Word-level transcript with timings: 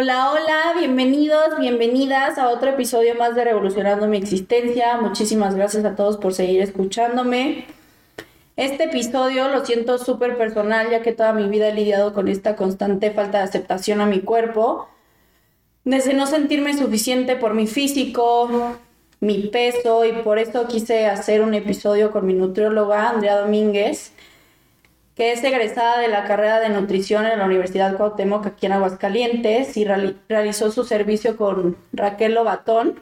Hola, 0.00 0.30
hola, 0.30 0.78
bienvenidos, 0.78 1.58
bienvenidas 1.58 2.38
a 2.38 2.50
otro 2.50 2.70
episodio 2.70 3.16
más 3.16 3.34
de 3.34 3.42
Revolucionando 3.42 4.06
mi 4.06 4.16
existencia. 4.16 4.96
Muchísimas 4.98 5.56
gracias 5.56 5.84
a 5.84 5.96
todos 5.96 6.18
por 6.18 6.34
seguir 6.34 6.62
escuchándome. 6.62 7.66
Este 8.54 8.84
episodio 8.84 9.48
lo 9.48 9.66
siento 9.66 9.98
súper 9.98 10.38
personal 10.38 10.88
ya 10.88 11.02
que 11.02 11.10
toda 11.10 11.32
mi 11.32 11.48
vida 11.48 11.70
he 11.70 11.74
lidiado 11.74 12.14
con 12.14 12.28
esta 12.28 12.54
constante 12.54 13.10
falta 13.10 13.38
de 13.38 13.44
aceptación 13.44 14.00
a 14.00 14.06
mi 14.06 14.20
cuerpo. 14.20 14.88
Desde 15.82 16.14
no 16.14 16.28
sentirme 16.28 16.78
suficiente 16.78 17.34
por 17.34 17.54
mi 17.54 17.66
físico, 17.66 18.76
mi 19.18 19.48
peso 19.48 20.04
y 20.04 20.12
por 20.12 20.38
eso 20.38 20.68
quise 20.68 21.06
hacer 21.06 21.42
un 21.42 21.54
episodio 21.54 22.12
con 22.12 22.24
mi 22.24 22.34
nutrióloga 22.34 23.08
Andrea 23.08 23.40
Domínguez 23.40 24.12
que 25.18 25.32
es 25.32 25.42
egresada 25.42 25.98
de 25.98 26.06
la 26.06 26.26
carrera 26.26 26.60
de 26.60 26.68
nutrición 26.68 27.26
en 27.26 27.40
la 27.40 27.44
Universidad 27.44 27.96
Cuauhtémoc 27.96 28.46
aquí 28.46 28.66
en 28.66 28.72
Aguascalientes 28.72 29.76
y 29.76 29.84
realizó 29.84 30.70
su 30.70 30.84
servicio 30.84 31.36
con 31.36 31.76
Raquel 31.92 32.34
Lobatón, 32.34 33.00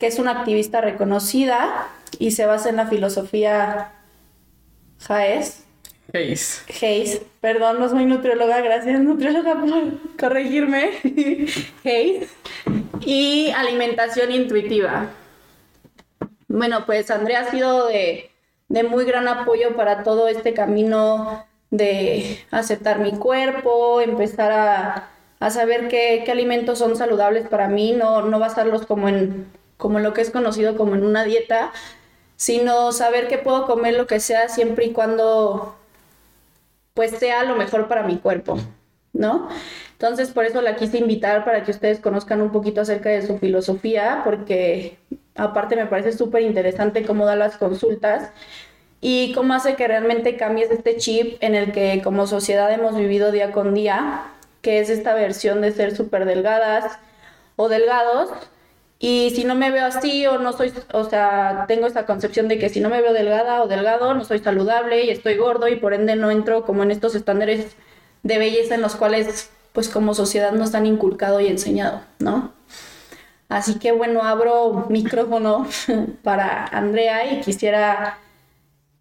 que 0.00 0.08
es 0.08 0.18
una 0.18 0.40
activista 0.40 0.80
reconocida 0.80 1.86
y 2.18 2.32
se 2.32 2.46
basa 2.46 2.68
en 2.68 2.76
la 2.76 2.88
filosofía 2.88 3.92
Jaes. 5.06 5.62
Hayes. 6.12 6.64
Hayes. 6.82 7.22
Perdón, 7.40 7.78
no 7.78 7.88
soy 7.88 8.06
nutrióloga, 8.06 8.60
gracias 8.60 8.98
nutrióloga 8.98 9.54
por 9.54 10.16
corregirme. 10.18 10.90
Hayes. 11.84 12.28
Y 13.06 13.52
alimentación 13.52 14.32
intuitiva. 14.32 15.10
Bueno, 16.48 16.84
pues 16.86 17.08
Andrea 17.12 17.42
ha 17.42 17.50
sido 17.52 17.86
de, 17.86 18.32
de 18.68 18.82
muy 18.82 19.04
gran 19.04 19.28
apoyo 19.28 19.76
para 19.76 20.02
todo 20.02 20.26
este 20.26 20.54
camino 20.54 21.46
de 21.72 22.38
aceptar 22.50 23.00
mi 23.00 23.12
cuerpo, 23.12 24.00
empezar 24.02 24.52
a, 24.52 25.08
a 25.40 25.50
saber 25.50 25.88
qué, 25.88 26.22
qué, 26.24 26.30
alimentos 26.30 26.78
son 26.78 26.96
saludables 26.96 27.48
para 27.48 27.66
mí, 27.66 27.92
no, 27.92 28.22
no 28.22 28.38
basarlos 28.38 28.86
como 28.86 29.08
en, 29.08 29.46
como 29.78 29.98
lo 29.98 30.12
que 30.12 30.20
es 30.20 30.30
conocido 30.30 30.76
como 30.76 30.94
en 30.94 31.04
una 31.04 31.24
dieta, 31.24 31.72
sino 32.36 32.92
saber 32.92 33.26
que 33.26 33.38
puedo 33.38 33.66
comer 33.66 33.94
lo 33.94 34.06
que 34.06 34.20
sea 34.20 34.48
siempre 34.50 34.84
y 34.84 34.92
cuando 34.92 35.74
pues 36.92 37.12
sea 37.12 37.44
lo 37.44 37.56
mejor 37.56 37.88
para 37.88 38.02
mi 38.02 38.18
cuerpo, 38.18 38.58
¿no? 39.14 39.48
Entonces 39.92 40.30
por 40.30 40.44
eso 40.44 40.60
la 40.60 40.76
quise 40.76 40.98
invitar 40.98 41.42
para 41.42 41.64
que 41.64 41.70
ustedes 41.70 42.00
conozcan 42.00 42.42
un 42.42 42.52
poquito 42.52 42.82
acerca 42.82 43.08
de 43.08 43.26
su 43.26 43.38
filosofía, 43.38 44.20
porque 44.24 44.98
aparte 45.36 45.74
me 45.74 45.86
parece 45.86 46.12
súper 46.12 46.42
interesante 46.42 47.06
cómo 47.06 47.24
da 47.24 47.34
las 47.34 47.56
consultas 47.56 48.30
y 49.04 49.32
cómo 49.32 49.52
hace 49.52 49.74
que 49.74 49.88
realmente 49.88 50.36
cambies 50.36 50.70
este 50.70 50.96
chip 50.96 51.36
en 51.40 51.56
el 51.56 51.72
que 51.72 52.00
como 52.04 52.28
sociedad 52.28 52.72
hemos 52.72 52.96
vivido 52.96 53.32
día 53.32 53.50
con 53.50 53.74
día, 53.74 54.22
que 54.62 54.78
es 54.78 54.90
esta 54.90 55.12
versión 55.12 55.60
de 55.60 55.72
ser 55.72 55.96
súper 55.96 56.24
delgadas 56.24 56.98
o 57.56 57.68
delgados. 57.68 58.30
Y 59.00 59.32
si 59.34 59.42
no 59.42 59.56
me 59.56 59.72
veo 59.72 59.84
así 59.84 60.24
o 60.28 60.38
no 60.38 60.52
soy, 60.52 60.72
o 60.92 61.02
sea, 61.02 61.64
tengo 61.66 61.88
esa 61.88 62.06
concepción 62.06 62.46
de 62.46 62.60
que 62.60 62.68
si 62.68 62.78
no 62.78 62.90
me 62.90 63.02
veo 63.02 63.12
delgada 63.12 63.64
o 63.64 63.66
delgado, 63.66 64.14
no 64.14 64.24
soy 64.24 64.38
saludable 64.38 65.04
y 65.04 65.10
estoy 65.10 65.36
gordo 65.36 65.66
y 65.66 65.74
por 65.74 65.94
ende 65.94 66.14
no 66.14 66.30
entro 66.30 66.64
como 66.64 66.84
en 66.84 66.92
estos 66.92 67.16
estándares 67.16 67.74
de 68.22 68.38
belleza 68.38 68.76
en 68.76 68.82
los 68.82 68.94
cuales 68.94 69.50
pues 69.72 69.88
como 69.88 70.14
sociedad 70.14 70.52
nos 70.52 70.76
han 70.76 70.86
inculcado 70.86 71.40
y 71.40 71.48
enseñado, 71.48 72.02
¿no? 72.20 72.52
Así 73.48 73.80
que 73.80 73.90
bueno, 73.90 74.22
abro 74.22 74.86
micrófono 74.90 75.66
para 76.22 76.66
Andrea 76.66 77.32
y 77.32 77.40
quisiera 77.40 78.18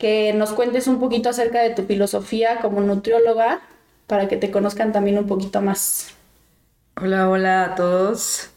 que 0.02 0.34
nos 0.34 0.52
cuentes 0.54 0.88
un 0.88 1.00
poquito 1.00 1.30
acerca 1.30 1.62
de 1.62 1.70
tu 1.70 1.84
filosofía 1.84 2.58
como 2.60 2.82
nutrióloga 2.82 3.62
para 4.08 4.28
que 4.28 4.36
te 4.36 4.50
conozcan 4.50 4.92
también 4.92 5.20
un 5.20 5.28
poquito 5.28 5.62
más. 5.62 6.16
Hola, 7.00 7.30
hola 7.30 7.66
a 7.66 7.76
todos. 7.76 8.50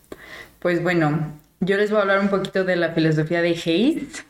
Pues 0.59 0.83
bueno, 0.83 1.35
yo 1.61 1.77
les 1.77 1.91
voy 1.91 1.99
a 1.99 2.03
hablar 2.03 2.21
un 2.21 2.31
poquito 2.31 2.65
de 2.65 2.77
la 2.77 2.93
filosofía 2.93 3.43
de 3.43 3.51
Hayes, 3.51 4.25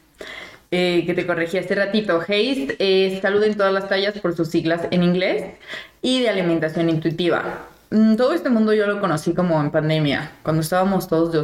eh, 0.72 1.04
que 1.06 1.14
te 1.14 1.24
corregí 1.24 1.56
hace 1.56 1.76
ratito. 1.76 2.20
Hayes 2.26 2.74
es 2.80 3.22
salud 3.22 3.44
en 3.44 3.56
todas 3.56 3.72
las 3.72 3.88
tallas 3.88 4.18
por 4.18 4.34
sus 4.34 4.48
siglas 4.48 4.80
en 4.90 5.04
inglés 5.04 5.54
y 6.02 6.20
de 6.20 6.30
alimentación 6.30 6.90
intuitiva. 6.90 7.60
Mm, 7.90 8.16
todo 8.16 8.32
este 8.32 8.50
mundo 8.50 8.74
yo 8.74 8.88
lo 8.88 9.00
conocí 9.00 9.34
como 9.34 9.60
en 9.60 9.70
pandemia, 9.70 10.32
cuando 10.42 10.62
estábamos 10.62 11.06
todos 11.06 11.30
de 11.30 11.38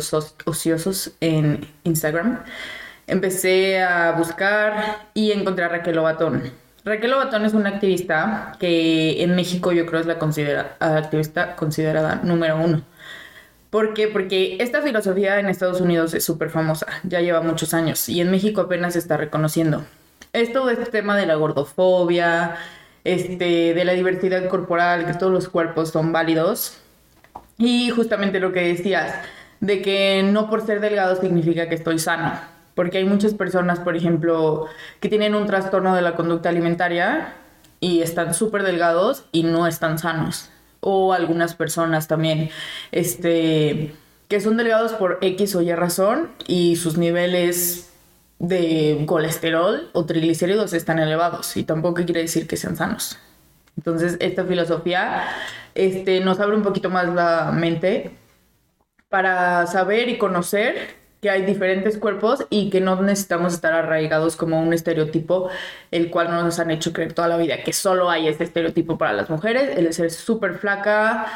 ociosos 0.47 1.13
en 1.21 1.65
Instagram 1.85 2.41
empecé 3.11 3.83
a 3.83 4.13
buscar 4.13 5.09
y 5.15 5.33
encontré 5.33 5.65
a 5.65 5.69
Raquel 5.69 5.99
Obatón. 5.99 6.53
Raquel 6.85 7.13
Obatón 7.13 7.45
es 7.45 7.53
una 7.53 7.69
activista 7.69 8.53
que 8.59 9.23
en 9.23 9.35
México 9.35 9.73
yo 9.73 9.85
creo 9.85 10.01
es 10.01 10.07
la 10.07 10.19
considera, 10.19 10.77
activista 10.79 11.57
considerada 11.57 12.21
número 12.23 12.57
uno. 12.57 12.83
¿Por 13.69 13.95
qué? 13.95 14.09
Porque 14.09 14.57
esta 14.61 14.83
filosofía 14.83 15.39
en 15.39 15.49
Estados 15.49 15.81
Unidos 15.81 16.15
es 16.15 16.25
súper 16.25 16.51
famosa, 16.51 16.87
ya 17.03 17.21
lleva 17.21 17.41
muchos 17.41 17.75
años 17.75 18.09
y 18.09 18.21
en 18.21 18.31
México 18.31 18.63
apenas 18.63 18.95
se 18.95 19.01
está 19.01 19.17
reconociendo. 19.17 19.85
Es 20.33 20.53
todo 20.53 20.71
este 20.71 20.87
tema 20.87 21.17
de 21.17 21.27
la 21.27 21.35
gordofobia, 21.35 22.57
este, 23.05 23.75
de 23.75 23.85
la 23.85 23.93
diversidad 23.93 24.49
corporal, 24.49 25.07
que 25.07 25.15
todos 25.15 25.33
los 25.33 25.49
cuerpos 25.49 25.91
son 25.91 26.13
válidos. 26.13 26.79
Y 27.59 27.91
justamente 27.91 28.41
lo 28.41 28.53
que 28.53 28.61
decías, 28.61 29.15
de 29.61 29.83
que 29.83 30.23
no 30.25 30.49
por 30.49 30.65
ser 30.65 30.81
delgado 30.81 31.21
significa 31.21 31.69
que 31.69 31.75
estoy 31.75 31.99
sano 31.99 32.33
porque 32.81 32.97
hay 32.97 33.05
muchas 33.05 33.35
personas, 33.35 33.79
por 33.79 33.95
ejemplo, 33.95 34.65
que 35.01 35.11
tienen 35.11 35.35
un 35.35 35.47
trastorno 35.47 35.95
de 35.95 36.01
la 36.01 36.17
conducta 36.17 36.49
alimentaria 36.49 37.35
y 37.79 38.01
están 38.01 38.33
súper 38.33 38.63
delgados 38.63 39.25
y 39.33 39.43
no 39.43 39.67
están 39.67 39.99
sanos. 39.99 40.49
O 40.81 41.13
algunas 41.13 41.55
personas 41.55 42.09
también, 42.09 42.49
este, 42.91 43.95
que 44.29 44.41
son 44.41 44.57
delgados 44.57 44.93
por 44.93 45.19
X 45.21 45.57
o 45.57 45.61
Y 45.61 45.75
razón 45.75 46.31
y 46.47 46.77
sus 46.77 46.97
niveles 46.97 47.93
de 48.39 49.05
colesterol 49.05 49.91
o 49.93 50.07
triglicéridos 50.07 50.73
están 50.73 51.01
elevados 51.01 51.59
y 51.59 51.65
tampoco 51.65 52.03
quiere 52.07 52.23
decir 52.23 52.47
que 52.47 52.57
sean 52.57 52.77
sanos. 52.77 53.19
Entonces, 53.77 54.17
esta 54.21 54.47
filosofía 54.47 55.29
este, 55.75 56.21
nos 56.21 56.41
abre 56.41 56.57
un 56.57 56.63
poquito 56.63 56.89
más 56.89 57.13
la 57.13 57.53
mente 57.53 58.13
para 59.11 59.67
saber 59.67 60.09
y 60.09 60.17
conocer 60.17 61.00
que 61.21 61.31
hay 61.31 61.43
diferentes 61.43 61.99
cuerpos 61.99 62.47
y 62.49 62.71
que 62.71 62.81
no 62.81 63.01
necesitamos 63.03 63.53
estar 63.53 63.73
arraigados 63.75 64.37
como 64.37 64.61
un 64.61 64.73
estereotipo, 64.73 65.51
el 65.91 66.11
cual 66.11 66.31
nos 66.31 66.59
han 66.59 66.71
hecho 66.71 66.93
creer 66.93 67.13
toda 67.13 67.29
la 67.29 67.37
vida, 67.37 67.63
que 67.63 67.73
solo 67.73 68.09
hay 68.09 68.29
este 68.29 68.45
estereotipo 68.45 68.97
para 68.97 69.13
las 69.13 69.29
mujeres, 69.29 69.77
el 69.77 69.93
ser 69.93 70.11
súper 70.11 70.55
flaca, 70.55 71.27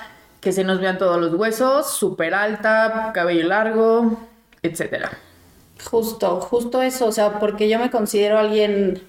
que 0.40 0.52
se 0.52 0.64
nos 0.64 0.80
vean 0.80 0.98
todos 0.98 1.20
los 1.20 1.34
huesos, 1.34 1.90
súper 1.90 2.34
alta, 2.34 3.10
cabello 3.14 3.46
largo, 3.46 4.18
etc. 4.62 5.06
Justo, 5.90 6.40
justo 6.40 6.80
eso, 6.82 7.06
o 7.06 7.12
sea, 7.12 7.38
porque 7.38 7.68
yo 7.68 7.78
me 7.78 7.90
considero 7.90 8.38
alguien, 8.38 9.02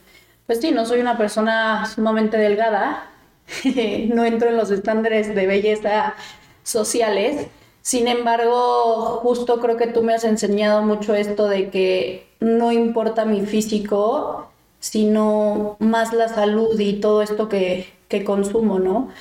pues 0.45 0.59
sí, 0.59 0.71
no 0.71 0.85
soy 0.85 0.99
una 0.99 1.17
persona 1.17 1.85
sumamente 1.85 2.37
delgada, 2.37 3.09
no 4.13 4.25
entro 4.25 4.49
en 4.49 4.57
los 4.57 4.71
estándares 4.71 5.33
de 5.33 5.47
belleza 5.47 6.15
sociales, 6.63 7.47
sin 7.85 8.07
embargo, 8.07 9.19
justo 9.21 9.59
creo 9.59 9.77
que 9.77 9.85
tú 9.85 10.01
me 10.01 10.15
has 10.15 10.23
enseñado 10.23 10.81
mucho 10.81 11.13
esto 11.13 11.47
de 11.47 11.69
que 11.69 12.27
no 12.39 12.71
importa 12.71 13.25
mi 13.25 13.45
físico, 13.45 14.49
sino 14.79 15.77
más 15.77 16.11
la 16.11 16.27
salud 16.27 16.79
y 16.79 16.99
todo 16.99 17.21
esto 17.21 17.47
que, 17.47 17.93
consumo, 18.25 18.79
¿no? 18.79 19.11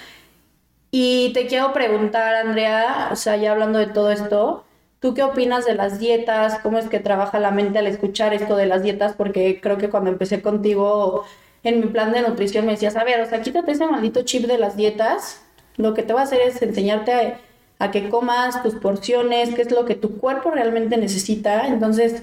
Y 0.91 1.35
te 1.35 1.47
quiero 1.47 1.75
preguntar, 1.75 2.37
Andrea, 2.37 3.11
o 3.13 3.17
sea, 3.17 3.37
ya 3.37 3.53
hablando 3.53 3.79
de 3.79 3.89
todo 3.89 4.11
esto, 4.11 4.65
¿tú 4.99 5.13
qué 5.13 5.23
opinas 5.23 5.67
de 5.67 5.75
las 5.75 5.99
dietas? 5.99 6.59
¿Cómo 6.63 6.79
es 6.79 6.89
que 6.89 7.01
trabaja 7.01 7.39
la 7.41 7.51
mente 7.51 7.81
al 7.81 7.87
escuchar 7.87 8.33
esto 8.33 8.57
de 8.57 8.65
las 8.65 8.83
dietas? 8.83 9.13
Porque 9.15 9.61
creo 9.61 9.77
que 9.77 9.91
cuando 9.91 10.09
empecé 10.09 10.41
contigo 10.41 11.27
en 11.65 11.81
mi 11.81 11.87
plan 11.89 12.13
de 12.13 12.23
nutrición 12.23 12.65
me 12.65 12.73
decías, 12.73 12.97
a 12.97 13.05
ver, 13.05 13.21
o 13.21 13.27
sea, 13.27 13.43
quítate 13.43 13.73
ese 13.73 13.87
maldito 13.87 14.23
chip 14.23 14.47
de 14.47 14.57
las 14.57 14.75
dietas. 14.75 15.43
Lo 15.77 15.93
que 15.93 16.03
te 16.03 16.15
va 16.15 16.21
a 16.21 16.25
hacer 16.25 16.41
es 16.41 16.63
enseñarte 16.63 17.37
a 17.85 17.91
que 17.91 18.09
comas 18.09 18.63
tus 18.63 18.75
porciones, 18.75 19.55
qué 19.55 19.63
es 19.63 19.71
lo 19.71 19.85
que 19.85 19.95
tu 19.95 20.17
cuerpo 20.19 20.51
realmente 20.51 20.97
necesita. 20.97 21.67
Entonces, 21.67 22.23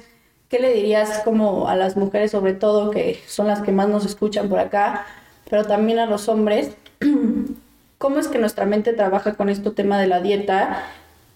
¿qué 0.50 0.60
le 0.60 0.74
dirías 0.74 1.22
como 1.24 1.68
a 1.69 1.75
las 1.75 1.96
mujeres 1.96 2.31
sobre 2.31 2.54
todo, 2.54 2.90
que 2.90 3.22
son 3.28 3.48
las 3.48 3.62
que 3.62 3.72
más 3.72 3.88
nos 3.88 4.06
escuchan 4.06 4.50
por 4.50 4.60
acá, 4.60 5.06
pero 5.50 5.66
también 5.66 6.00
a 6.00 6.08
los 6.08 6.28
hombres? 6.30 6.72
¿Cómo 8.00 8.18
es 8.18 8.28
que 8.28 8.40
nuestra 8.40 8.66
mente 8.66 8.94
trabaja 8.94 9.34
con 9.34 9.50
este 9.50 9.69
tema 9.69 10.00
de 10.00 10.08
la 10.08 10.19
dieta 10.19 10.84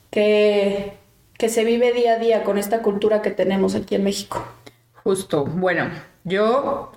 que, 0.09 0.93
que 1.37 1.49
se 1.49 1.63
vive 1.63 1.93
día 1.93 2.13
a 2.13 2.17
día 2.17 2.43
con 2.43 2.57
esta 2.57 2.81
cultura 2.81 3.21
que 3.21 3.29
tenemos 3.29 3.75
aquí 3.75 3.93
en 3.93 4.03
México? 4.03 4.43
Justo, 5.03 5.45
bueno, 5.45 5.91
yo 6.23 6.91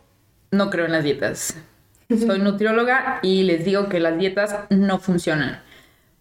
no 0.51 0.71
creo 0.71 0.87
en 0.87 0.93
las 0.93 1.05
dietas. 1.05 1.59
Soy 2.09 2.39
nutrióloga 2.39 3.21
y 3.21 3.43
les 3.43 3.67
digo 3.67 3.91
que 3.91 4.01
las 4.01 4.19
dietas 4.19 4.57
no 4.71 4.99
funcionan. 4.99 5.68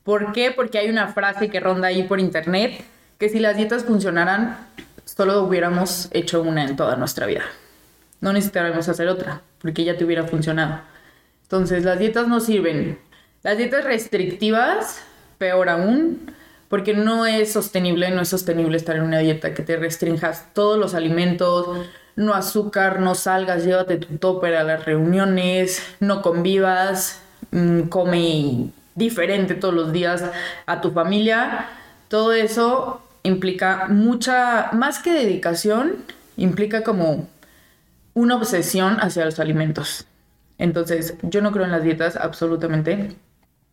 ¿Por 0.08 0.32
qué? 0.32 0.52
Porque 0.52 0.78
hay 0.78 0.90
una 0.90 1.10
frase 1.10 1.50
que 1.50 1.60
ronda 1.60 1.90
ahí 1.90 2.04
por 2.04 2.22
internet, 2.22 2.82
que 3.20 3.28
si 3.28 3.40
las 3.40 3.58
dietas 3.58 3.84
funcionaran, 3.84 4.56
solo 5.04 5.44
hubiéramos 5.44 6.08
hecho 6.12 6.42
una 6.42 6.64
en 6.64 6.78
toda 6.78 6.96
nuestra 6.96 7.26
vida. 7.26 7.42
No 8.22 8.32
necesitaríamos 8.32 8.88
hacer 8.88 9.10
otra, 9.10 9.42
porque 9.62 9.84
ya 9.84 9.98
te 9.98 10.06
hubiera 10.06 10.24
funcionado. 10.24 10.80
Entonces, 11.44 11.84
las 11.84 12.00
dietas 12.00 12.30
no 12.30 12.40
sirven. 12.40 12.98
Las 13.44 13.58
dietas 13.58 13.84
restrictivas, 13.84 15.02
peor 15.40 15.68
aún, 15.68 16.32
porque 16.70 16.94
no 16.94 17.26
es 17.26 17.52
sostenible, 17.52 18.10
no 18.10 18.22
es 18.22 18.30
sostenible 18.30 18.78
estar 18.78 18.96
en 18.96 19.02
una 19.02 19.20
dieta 19.20 19.54
que 19.54 19.64
te 19.64 19.76
restrinjas 19.76 20.54
todos 20.54 20.80
los 20.80 20.94
alimentos, 20.94 21.86
no 22.16 22.34
azúcar, 22.34 23.02
no 23.02 23.14
salgas, 23.14 23.66
llévate 23.66 23.98
tu 23.98 24.18
topper 24.20 24.56
a 24.56 24.64
las 24.64 24.86
reuniones, 24.86 25.84
no 26.00 26.22
convivas, 26.22 27.22
mm, 27.52 27.90
come 27.90 28.72
diferente 28.98 29.54
todos 29.54 29.74
los 29.74 29.94
días 29.94 30.24
a 30.66 30.82
tu 30.82 30.92
familia. 30.92 31.70
Todo 32.10 32.34
eso 32.34 33.02
implica 33.24 33.88
mucha, 33.88 34.72
más 34.74 35.00
que 35.00 35.14
dedicación, 35.14 35.96
implica 36.36 36.84
como 36.84 37.30
una 38.14 38.36
obsesión 38.36 38.98
hacia 39.00 39.24
los 39.24 39.40
alimentos. 39.40 40.06
Entonces, 40.58 41.16
yo 41.22 41.42
no 41.42 41.52
creo 41.52 41.66
en 41.66 41.72
las 41.72 41.84
dietas 41.84 42.16
absolutamente. 42.16 43.16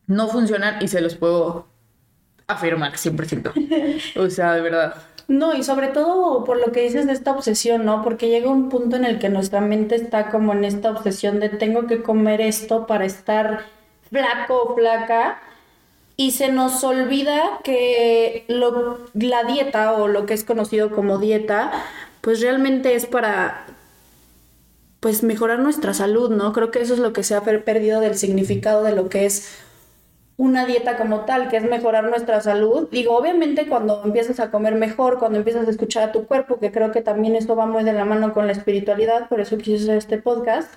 No 0.06 0.29
funcionan 0.29 0.82
y 0.82 0.88
se 0.88 1.00
los 1.00 1.15
puedo 1.15 1.67
afirmar 2.47 2.93
100%. 2.93 4.17
o 4.17 4.31
sea, 4.31 4.53
de 4.53 4.61
verdad. 4.61 4.94
No, 5.27 5.55
y 5.55 5.62
sobre 5.62 5.88
todo 5.88 6.44
por 6.44 6.59
lo 6.59 6.70
que 6.70 6.82
dices 6.82 7.06
de 7.06 7.15
esta 7.15 7.32
obsesión, 7.32 7.87
¿no? 7.87 8.03
Porque 8.03 8.29
llega 8.29 8.50
un 8.50 8.69
punto 8.69 8.97
en 8.97 9.06
el 9.06 9.19
que 9.19 9.31
nuestra 9.31 9.62
mente 9.62 9.94
está 9.94 10.31
como 10.31 10.53
en 10.53 10.67
esta 10.67 10.91
obsesión 10.91 11.41
de 11.41 11.49
tengo 11.49 11.87
que 11.87 12.03
comer 12.03 12.43
esto 12.43 12.87
para 12.87 13.06
estar 13.06 13.65
flaco 14.15 14.63
o 14.63 14.75
flaca 14.77 15.43
y 16.17 16.31
se 16.31 16.53
nos 16.53 16.85
olvida 16.85 17.59
que 17.65 18.45
lo, 18.47 18.99
la 19.15 19.43
dieta 19.43 19.93
o 19.95 20.07
lo 20.07 20.27
que 20.27 20.35
es 20.35 20.45
conocido 20.45 20.91
como 20.95 21.19
dieta, 21.19 21.73
pues 22.21 22.41
realmente 22.41 22.95
es 22.95 23.07
para 23.07 23.67
pues 25.01 25.23
mejorar 25.23 25.59
nuestra 25.59 25.93
salud, 25.93 26.31
¿no? 26.31 26.53
Creo 26.53 26.71
que 26.71 26.81
eso 26.81 26.95
es 26.95 27.01
lo 27.01 27.13
que 27.13 27.25
se 27.25 27.35
ha 27.35 27.43
perdido 27.43 28.01
del 28.01 28.15
significado 28.15 28.85
de 28.85 28.95
lo 28.95 29.09
que 29.09 29.27
es 29.27 29.59
una 30.37 30.65
dieta 30.67 30.97
como 30.97 31.21
tal, 31.21 31.49
que 31.49 31.57
es 31.57 31.65
mejorar 31.65 32.05
nuestra 32.05 32.41
salud. 32.41 32.89
Digo, 32.91 33.17
obviamente 33.17 33.67
cuando 33.67 34.03
empiezas 34.05 34.41
a 34.41 34.51
comer 34.51 34.77
mejor, 34.77 35.19
cuando 35.19 35.39
empiezas 35.39 35.67
a 35.67 35.71
escuchar 35.71 36.09
a 36.09 36.13
tu 36.13 36.27
cuerpo, 36.27 36.59
que 36.59 36.73
creo 36.73 36.93
que 36.93 37.03
también 37.03 37.37
esto 37.37 37.55
va 37.57 37.67
muy 37.67 37.85
de 37.85 37.93
la 37.93 38.05
mano 38.05 38.33
con 38.33 38.47
la 38.47 38.53
espiritualidad, 38.53 39.29
por 39.29 39.41
eso 39.41 39.59
quise 39.59 39.83
hacer 39.85 39.99
este 39.99 40.19
podcast, 40.19 40.73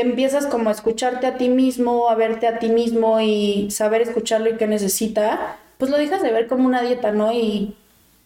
empiezas 0.00 0.46
como 0.46 0.68
a 0.68 0.72
escucharte 0.72 1.26
a 1.26 1.36
ti 1.36 1.48
mismo, 1.48 2.08
a 2.08 2.14
verte 2.14 2.46
a 2.46 2.58
ti 2.58 2.68
mismo 2.68 3.20
y 3.20 3.70
saber 3.70 4.02
escucharlo 4.02 4.50
y 4.50 4.56
qué 4.56 4.66
necesita, 4.66 5.56
pues 5.78 5.90
lo 5.90 5.98
dejas 5.98 6.22
de 6.22 6.32
ver 6.32 6.46
como 6.46 6.66
una 6.66 6.82
dieta, 6.82 7.12
¿no? 7.12 7.32
Y 7.32 7.74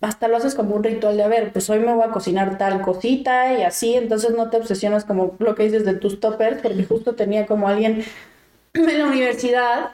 hasta 0.00 0.29
lo 0.29 0.37
haces 0.37 0.55
como 0.55 0.75
un 0.75 0.85
ritual 0.85 1.17
de, 1.17 1.23
a 1.23 1.29
ver, 1.29 1.53
pues 1.53 1.71
hoy 1.71 1.79
me 1.79 1.94
voy 1.94 2.05
a 2.05 2.11
cocinar 2.11 2.59
tal 2.59 2.82
cosita 2.82 3.59
y 3.59 3.62
así, 3.62 3.94
entonces 3.94 4.32
no 4.37 4.50
te 4.50 4.59
obsesionas 4.59 5.05
como 5.05 5.35
lo 5.38 5.55
que 5.55 5.65
dices 5.65 5.85
de 5.85 5.94
tus 5.94 6.21
toppers, 6.21 6.61
porque 6.61 6.85
justo 6.85 7.15
tenía 7.15 7.47
como 7.47 7.69
alguien 7.69 8.05
en 8.75 8.99
la 8.99 9.06
universidad 9.06 9.91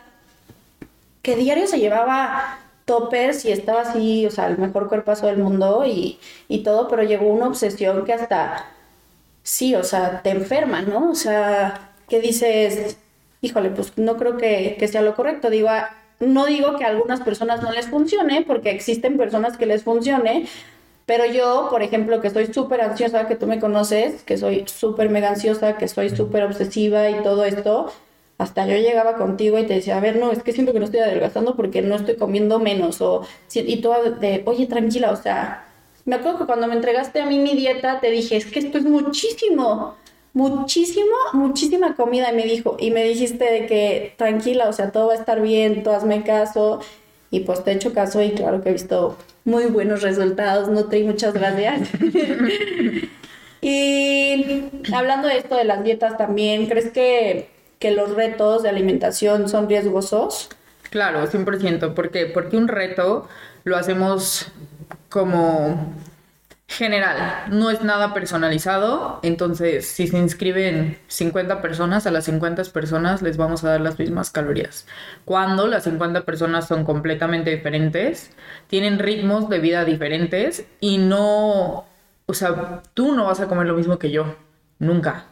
que 1.23 1.37
diario 1.37 1.67
se 1.67 1.79
llevaba 1.79 2.59
toppers 2.87 3.45
y 3.45 3.53
estaba 3.53 3.83
así, 3.83 4.27
o 4.27 4.31
sea, 4.31 4.49
el 4.49 4.59
mejor 4.59 4.89
cuerpazo 4.89 5.27
del 5.27 5.39
mundo 5.39 5.85
y, 5.87 6.19
y 6.49 6.63
todo, 6.63 6.89
pero 6.89 7.03
llegó 7.03 7.27
una 7.29 7.47
obsesión 7.47 8.05
que 8.05 8.15
hasta, 8.15 8.67
sí, 9.43 9.75
o 9.75 9.85
sea, 9.85 10.23
te 10.23 10.31
enferma, 10.31 10.83
¿no? 10.83 11.11
O 11.11 11.15
sea, 11.15 11.93
que 12.09 12.21
dices, 12.21 12.97
híjole, 13.41 13.71
pues 13.71 13.97
no 13.97 14.17
creo 14.17 14.37
que, 14.37 14.77
que 14.79 14.89
sea 14.89 15.03
lo 15.03 15.15
correcto. 15.15 15.51
Digo, 15.51 15.69
ah, 15.71 15.91
no 16.21 16.47
digo 16.47 16.77
que 16.77 16.85
a 16.85 16.89
algunas 16.89 17.21
personas 17.21 17.63
no 17.63 17.73
les 17.73 17.89
funcione, 17.89 18.43
porque 18.47 18.71
existen 18.71 19.17
personas 19.17 19.57
que 19.57 19.67
les 19.67 19.83
funcione, 19.83 20.47
pero 21.07 21.25
yo, 21.27 21.69
por 21.71 21.83
ejemplo, 21.83 22.21
que 22.21 22.31
soy 22.31 22.53
súper 22.53 22.81
ansiosa, 22.83 23.27
que 23.27 23.35
tú 23.35 23.47
me 23.47 23.59
conoces, 23.59 24.23
que 24.23 24.37
soy 24.37 24.65
súper 24.69 25.11
mega 25.11 25.31
ansiosa, 25.31 25.77
que 25.77 25.89
soy 25.89 26.11
súper 26.11 26.45
obsesiva 26.45 27.11
y 27.11 27.23
todo 27.23 27.45
esto, 27.45 27.91
hasta 28.39 28.67
yo 28.67 28.77
llegaba 28.77 29.17
contigo 29.17 29.59
y 29.59 29.67
te 29.67 29.75
decía, 29.75 29.97
a 29.97 30.01
ver, 30.01 30.17
no, 30.17 30.31
es 30.31 30.43
que 30.43 30.53
siento 30.53 30.73
que 30.73 30.79
no 30.79 30.85
estoy 30.85 31.01
adelgazando 31.01 31.57
porque 31.57 31.83
no 31.83 31.97
estoy 31.97 32.17
comiendo 32.17 32.59
menos. 32.59 33.01
O, 33.01 33.27
y 33.53 33.81
tú 33.81 33.91
de, 34.21 34.43
oye, 34.47 34.67
tranquila, 34.67 35.11
o 35.11 35.17
sea, 35.17 35.67
me 36.11 36.17
acuerdo 36.17 36.41
que 36.41 36.47
cuando 36.47 36.67
me 36.67 36.75
entregaste 36.75 37.21
a 37.21 37.27
mí 37.27 37.39
mi 37.39 37.55
dieta, 37.55 38.01
te 38.01 38.11
dije, 38.11 38.37
es 38.37 38.47
que 38.47 38.59
esto 38.59 38.79
es 38.79 38.85
muchísimo, 38.85 39.95
muchísimo, 40.33 41.15
muchísima 41.35 41.95
comida. 41.95 42.33
Y 42.33 42.35
me 42.35 42.45
dijo, 42.45 42.77
y 42.81 42.91
me 42.91 43.05
dijiste 43.05 43.67
que 43.67 44.15
tranquila, 44.17 44.69
o 44.69 44.73
sea, 44.73 44.91
todo 44.91 45.07
va 45.07 45.13
a 45.13 45.17
estar 45.17 45.41
bien, 45.41 45.85
tú 45.85 45.91
hazme 45.91 46.25
caso. 46.25 46.81
Y 47.31 47.41
pues 47.41 47.63
te 47.63 47.71
he 47.71 47.75
hecho 47.75 47.95
caso 47.95 48.21
y 48.21 48.33
claro 48.33 48.61
que 48.61 48.71
he 48.71 48.73
visto 48.73 49.17
muy 49.45 49.67
buenos 49.67 50.03
resultados, 50.03 50.69
Nutri, 50.69 51.05
muchas 51.05 51.33
gracias. 51.33 51.89
y 53.61 54.65
hablando 54.93 55.29
de 55.29 55.39
esto 55.39 55.55
de 55.55 55.63
las 55.63 55.85
dietas 55.85 56.19
también, 56.19 56.67
¿crees 56.67 56.91
que 56.91 57.49
que 57.79 57.93
los 57.93 58.15
retos 58.15 58.63
de 58.63 58.69
alimentación 58.69 59.49
son 59.49 59.69
riesgosos? 59.69 60.51
Claro, 60.91 61.27
100%. 61.27 61.95
¿Por 61.95 62.11
qué? 62.11 62.27
Porque 62.27 62.57
un 62.59 62.69
reto 62.69 63.27
lo 63.65 63.77
hacemos 63.77 64.49
como 65.11 65.95
general, 66.69 67.47
no 67.51 67.69
es 67.69 67.83
nada 67.83 68.15
personalizado, 68.15 69.19
entonces 69.25 69.87
si 69.89 70.07
se 70.07 70.17
inscriben 70.17 70.99
50 71.09 71.61
personas, 71.61 72.07
a 72.07 72.13
las 72.13 72.25
50 72.27 72.63
personas 72.73 73.23
les 73.23 73.37
vamos 73.37 73.65
a 73.65 73.71
dar 73.71 73.81
las 73.81 73.99
mismas 73.99 74.31
calorías. 74.31 74.87
Cuando 75.25 75.67
las 75.67 75.85
50 75.85 76.25
personas 76.25 76.69
son 76.69 76.85
completamente 76.85 77.51
diferentes, 77.51 78.31
tienen 78.69 79.01
ritmos 79.01 79.49
de 79.49 79.59
vida 79.59 79.85
diferentes 79.85 80.65
y 80.81 80.99
no, 80.99 81.87
o 82.27 82.35
sea, 82.35 82.83
tú 82.95 83.15
no 83.15 83.27
vas 83.27 83.41
a 83.41 83.49
comer 83.49 83.67
lo 83.67 83.75
mismo 83.75 83.99
que 83.99 84.13
yo, 84.13 84.37
nunca 84.79 85.27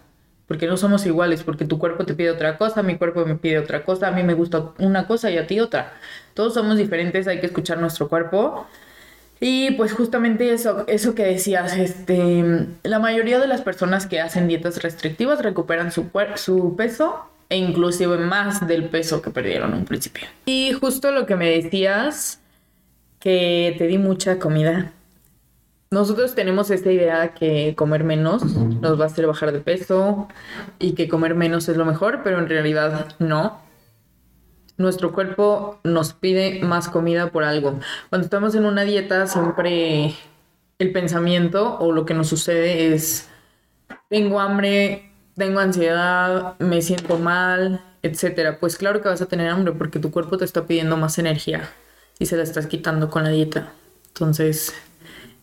porque 0.48 0.66
no 0.66 0.78
somos 0.78 1.04
iguales, 1.04 1.42
porque 1.44 1.66
tu 1.66 1.78
cuerpo 1.78 2.06
te 2.06 2.14
pide 2.14 2.30
otra 2.30 2.56
cosa, 2.56 2.82
mi 2.82 2.96
cuerpo 2.96 3.24
me 3.26 3.36
pide 3.36 3.58
otra 3.58 3.84
cosa, 3.84 4.08
a 4.08 4.12
mí 4.12 4.22
me 4.22 4.32
gusta 4.32 4.72
una 4.78 5.06
cosa 5.06 5.30
y 5.30 5.36
a 5.36 5.46
ti 5.46 5.60
otra. 5.60 5.92
Todos 6.32 6.54
somos 6.54 6.78
diferentes, 6.78 7.28
hay 7.28 7.38
que 7.38 7.46
escuchar 7.46 7.78
nuestro 7.78 8.08
cuerpo. 8.08 8.66
Y 9.40 9.72
pues 9.72 9.92
justamente 9.92 10.52
eso, 10.52 10.84
eso 10.88 11.14
que 11.14 11.24
decías, 11.24 11.76
este, 11.76 12.66
la 12.82 12.98
mayoría 12.98 13.38
de 13.38 13.46
las 13.46 13.60
personas 13.60 14.06
que 14.06 14.20
hacen 14.20 14.48
dietas 14.48 14.82
restrictivas 14.82 15.42
recuperan 15.42 15.92
su, 15.92 16.10
su 16.36 16.74
peso 16.76 17.24
e 17.48 17.56
inclusive 17.56 18.18
más 18.18 18.66
del 18.66 18.88
peso 18.88 19.22
que 19.22 19.30
perdieron 19.30 19.72
en 19.72 19.78
un 19.78 19.84
principio. 19.84 20.26
Y 20.44 20.72
justo 20.72 21.12
lo 21.12 21.24
que 21.24 21.36
me 21.36 21.48
decías, 21.48 22.40
que 23.20 23.74
te 23.78 23.86
di 23.86 23.98
mucha 23.98 24.38
comida, 24.38 24.92
nosotros 25.90 26.34
tenemos 26.34 26.70
esta 26.70 26.92
idea 26.92 27.32
que 27.32 27.74
comer 27.74 28.04
menos 28.04 28.44
nos 28.44 29.00
va 29.00 29.04
a 29.04 29.06
hacer 29.06 29.26
bajar 29.26 29.52
de 29.52 29.60
peso 29.60 30.28
y 30.78 30.92
que 30.92 31.08
comer 31.08 31.34
menos 31.34 31.68
es 31.68 31.76
lo 31.76 31.86
mejor, 31.86 32.20
pero 32.22 32.38
en 32.38 32.48
realidad 32.48 33.08
no. 33.18 33.58
Nuestro 34.78 35.12
cuerpo 35.12 35.80
nos 35.84 36.12
pide 36.12 36.60
más 36.62 36.88
comida 36.88 37.30
por 37.30 37.44
algo. 37.44 37.78
Cuando 38.08 38.24
estamos 38.24 38.54
en 38.54 38.64
una 38.64 38.82
dieta, 38.82 39.26
siempre 39.26 40.14
el 40.78 40.92
pensamiento 40.92 41.78
o 41.80 41.92
lo 41.92 42.06
que 42.06 42.14
nos 42.14 42.28
sucede 42.28 42.94
es, 42.94 43.28
tengo 44.08 44.40
hambre, 44.40 45.10
tengo 45.36 45.58
ansiedad, 45.58 46.58
me 46.60 46.80
siento 46.80 47.18
mal, 47.18 47.80
etc. 48.02 48.56
Pues 48.58 48.76
claro 48.76 49.02
que 49.02 49.08
vas 49.08 49.20
a 49.20 49.26
tener 49.26 49.50
hambre 49.50 49.72
porque 49.72 49.98
tu 49.98 50.10
cuerpo 50.10 50.38
te 50.38 50.44
está 50.44 50.66
pidiendo 50.66 50.96
más 50.96 51.18
energía 51.18 51.68
y 52.18 52.26
se 52.26 52.36
la 52.36 52.44
estás 52.44 52.66
quitando 52.66 53.10
con 53.10 53.24
la 53.24 53.30
dieta. 53.30 53.72
Entonces, 54.08 54.74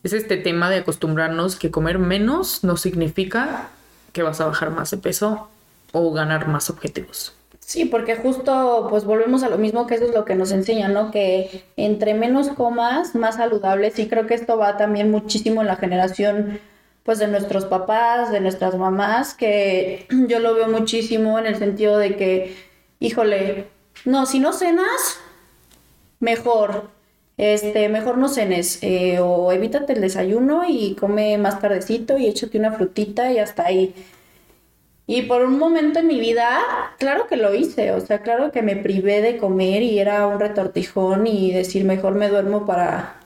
es 0.03 0.13
este 0.13 0.37
tema 0.37 0.69
de 0.69 0.77
acostumbrarnos 0.77 1.57
que 1.57 1.71
comer 1.71 1.99
menos 1.99 2.63
no 2.63 2.77
significa 2.77 3.69
que 4.13 4.23
vas 4.23 4.39
a 4.39 4.45
bajar 4.45 4.71
más 4.71 4.91
de 4.91 4.97
peso 4.97 5.49
o 5.91 6.13
ganar 6.13 6.47
más 6.47 6.69
objetivos. 6.69 7.34
Sí, 7.65 7.85
porque 7.85 8.15
justo 8.15 8.85
pues 8.91 9.05
volvemos 9.05 9.41
a 9.41 9.49
lo 9.49 9.57
mismo 9.57 9.87
que 9.87 9.95
eso 9.95 10.05
es 10.05 10.13
lo 10.13 10.23
que 10.23 10.35
nos 10.35 10.51
enseña, 10.51 10.87
¿no? 10.87 11.09
Que 11.09 11.63
entre 11.77 12.13
menos 12.13 12.49
comas, 12.49 13.15
más 13.15 13.37
saludable. 13.37 13.89
Sí, 13.89 14.07
creo 14.07 14.27
que 14.27 14.35
esto 14.35 14.55
va 14.55 14.77
también 14.77 15.09
muchísimo 15.09 15.61
en 15.61 15.67
la 15.67 15.75
generación 15.75 16.59
pues 17.01 17.17
de 17.17 17.27
nuestros 17.27 17.65
papás, 17.65 18.31
de 18.31 18.39
nuestras 18.39 18.75
mamás, 18.77 19.33
que 19.33 20.05
yo 20.27 20.37
lo 20.39 20.53
veo 20.53 20.67
muchísimo 20.67 21.39
en 21.39 21.47
el 21.47 21.55
sentido 21.55 21.97
de 21.97 22.15
que, 22.15 22.55
híjole, 22.99 23.65
no, 24.05 24.27
si 24.27 24.39
no 24.39 24.53
cenas, 24.53 25.19
mejor, 26.19 26.91
este, 27.37 27.89
mejor 27.89 28.19
no 28.19 28.29
cenes 28.29 28.77
eh, 28.83 29.17
o 29.19 29.51
evítate 29.51 29.93
el 29.93 30.01
desayuno 30.01 30.65
y 30.69 30.95
come 30.99 31.35
más 31.39 31.59
tardecito 31.59 32.15
y 32.19 32.27
échate 32.27 32.59
una 32.59 32.73
frutita 32.73 33.31
y 33.31 33.39
hasta 33.39 33.65
ahí. 33.65 33.95
Y 35.07 35.23
por 35.23 35.43
un 35.43 35.59
momento 35.59 35.99
en 35.99 36.07
mi 36.07 36.19
vida, 36.19 36.59
claro 36.97 37.27
que 37.27 37.37
lo 37.37 37.53
hice, 37.53 37.91
o 37.91 38.01
sea, 38.01 38.19
claro 38.21 38.51
que 38.51 38.63
me 38.63 38.75
privé 38.75 39.21
de 39.21 39.37
comer 39.37 39.83
y 39.83 39.99
era 39.99 40.25
un 40.25 40.39
retortijón 40.39 41.27
y 41.27 41.51
decir 41.51 41.85
mejor 41.85 42.15
me 42.15 42.27
duermo 42.27 42.65
para, 42.65 43.17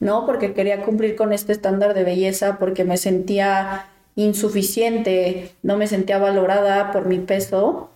¿no? 0.00 0.26
Porque 0.26 0.52
quería 0.52 0.82
cumplir 0.82 1.14
con 1.14 1.32
este 1.32 1.52
estándar 1.52 1.94
de 1.94 2.02
belleza, 2.02 2.58
porque 2.58 2.84
me 2.84 2.96
sentía 2.96 3.86
insuficiente, 4.16 5.52
no 5.62 5.76
me 5.76 5.86
sentía 5.86 6.18
valorada 6.18 6.90
por 6.90 7.06
mi 7.06 7.20
peso. 7.20 7.90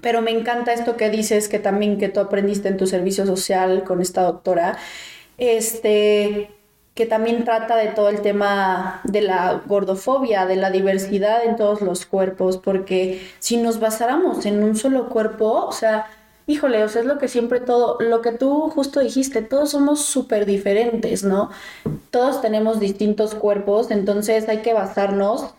Pero 0.00 0.22
me 0.22 0.30
encanta 0.30 0.72
esto 0.72 0.96
que 0.96 1.10
dices, 1.10 1.48
que 1.48 1.58
también 1.58 1.98
que 1.98 2.08
tú 2.08 2.20
aprendiste 2.20 2.68
en 2.68 2.78
tu 2.78 2.86
servicio 2.86 3.26
social 3.26 3.84
con 3.84 4.00
esta 4.00 4.22
doctora, 4.22 4.78
este, 5.36 6.50
que 6.94 7.06
también 7.06 7.44
trata 7.44 7.76
de 7.76 7.88
todo 7.88 8.08
el 8.08 8.20
tema 8.20 9.00
de 9.04 9.22
la 9.22 9.62
gordofobia, 9.66 10.46
de 10.46 10.56
la 10.56 10.70
diversidad 10.70 11.44
en 11.44 11.56
todos 11.56 11.80
los 11.80 12.04
cuerpos, 12.04 12.58
porque 12.58 13.22
si 13.38 13.56
nos 13.56 13.80
basáramos 13.80 14.44
en 14.46 14.62
un 14.62 14.76
solo 14.76 15.08
cuerpo, 15.08 15.66
o 15.66 15.72
sea, 15.72 16.06
híjole, 16.46 16.82
o 16.82 16.88
sea, 16.88 17.02
es 17.02 17.06
lo 17.06 17.18
que 17.18 17.28
siempre 17.28 17.60
todo, 17.60 17.96
lo 18.00 18.20
que 18.22 18.32
tú 18.32 18.70
justo 18.70 19.00
dijiste, 19.00 19.40
todos 19.40 19.70
somos 19.70 20.04
súper 20.04 20.46
diferentes, 20.46 21.22
¿no? 21.24 21.50
Todos 22.10 22.42
tenemos 22.42 22.80
distintos 22.80 23.34
cuerpos, 23.34 23.90
entonces 23.90 24.48
hay 24.48 24.58
que 24.58 24.74
basarnos 24.74 25.54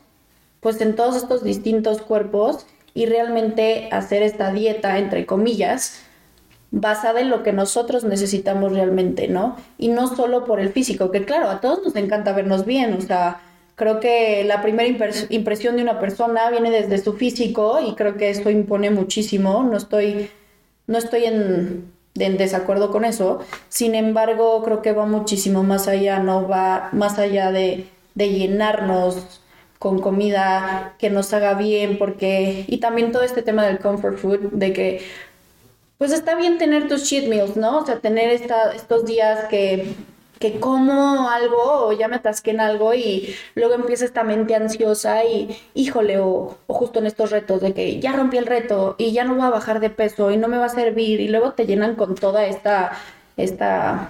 pues 0.60 0.80
en 0.82 0.96
todos 0.96 1.16
estos 1.16 1.44
distintos 1.44 2.02
cuerpos 2.02 2.68
y 2.94 3.06
realmente 3.08 3.90
hacer 3.92 4.22
esta 4.22 4.52
dieta, 4.52 5.00
entre 5.00 5.26
comillas, 5.26 6.02
basada 6.72 7.20
en 7.20 7.30
lo 7.30 7.44
que 7.44 7.51
nosotros 7.51 8.06
necesitamos 8.06 8.72
realmente, 8.72 9.28
¿no? 9.28 9.58
Y 9.78 9.90
no 9.90 10.08
solo 10.08 10.46
por 10.46 10.60
el 10.60 10.70
físico, 10.70 11.12
que 11.12 11.25
claro, 11.25 11.50
a 11.50 11.60
todos 11.60 11.84
nos 11.84 11.96
encanta 11.98 12.32
vernos 12.34 12.66
bien, 12.66 12.94
o 12.94 13.01
sea, 13.01 13.42
creo 13.75 14.00
que 14.00 14.44
la 14.46 14.62
primera 14.62 14.88
impresión 15.30 15.75
de 15.75 15.82
una 15.82 16.00
persona 16.00 16.50
viene 16.50 16.72
desde 16.72 16.98
su 16.98 17.13
físico 17.13 17.80
y 17.86 17.96
creo 17.96 18.16
que 18.16 18.30
esto 18.30 18.50
impone 18.50 18.90
muchísimo, 18.90 19.63
no 19.63 19.75
estoy, 19.75 20.30
no 20.88 20.98
estoy 20.98 21.25
en, 21.25 21.92
en 22.16 22.38
desacuerdo 22.38 22.90
con 22.90 23.04
eso, 23.04 23.40
sin 23.68 23.94
embargo, 23.94 24.63
creo 24.63 24.82
que 24.82 24.94
va 24.94 25.06
muchísimo 25.06 25.63
más 25.63 25.90
allá, 25.90 26.20
¿no? 26.20 26.48
Va 26.48 26.90
más 26.94 27.20
allá 27.20 27.51
de, 27.51 27.88
de 28.16 28.30
llenarnos 28.30 29.42
con 29.78 30.00
comida 30.00 30.94
que 31.00 31.10
nos 31.10 31.34
haga 31.34 31.56
bien, 31.56 31.98
porque, 31.98 32.66
y 32.68 32.78
también 32.78 33.12
todo 33.12 33.24
este 33.24 33.42
tema 33.42 33.66
del 33.66 33.80
comfort 33.80 34.18
food, 34.20 34.51
de 34.51 34.74
que, 34.74 35.01
pues 36.01 36.13
está 36.13 36.34
bien 36.34 36.58
tener 36.58 36.88
tus 36.88 37.03
cheat 37.03 37.27
meals, 37.27 37.55
¿no? 37.55 37.77
O 37.77 37.86
sea, 37.86 38.00
tener 38.00 38.31
esta, 38.31 38.74
estos 38.74 39.05
días 39.05 39.46
que, 39.51 39.93
que 40.39 40.60
como 40.60 41.29
algo 41.29 41.62
o 41.62 41.93
ya 41.93 42.08
me 42.08 42.15
atasqué 42.15 42.50
en 42.50 42.60
algo 42.60 42.96
y 42.96 43.36
luego 43.53 43.75
empieza 43.75 44.05
esta 44.05 44.24
mente 44.24 44.55
ansiosa 44.55 45.24
y, 45.25 45.55
híjole, 45.75 46.17
o, 46.17 46.58
o 46.65 46.74
justo 46.74 46.98
en 46.98 47.05
estos 47.05 47.29
retos 47.29 47.62
de 47.62 47.75
que 47.75 48.00
ya 48.00 48.13
rompí 48.13 48.38
el 48.38 48.48
reto 48.48 48.96
y 48.98 49.12
ya 49.12 49.25
no 49.25 49.36
voy 49.36 49.46
a 49.46 49.51
bajar 49.51 49.79
de 49.79 49.91
peso 49.91 50.31
y 50.31 50.38
no 50.38 50.48
me 50.48 50.58
va 50.58 50.65
a 50.65 50.70
servir 50.70 51.22
y 51.22 51.27
luego 51.27 51.53
te 51.53 51.67
llenan 51.67 51.93
con 51.93 52.15
toda 52.15 52.48
esta, 52.48 52.93
esta, 53.38 54.10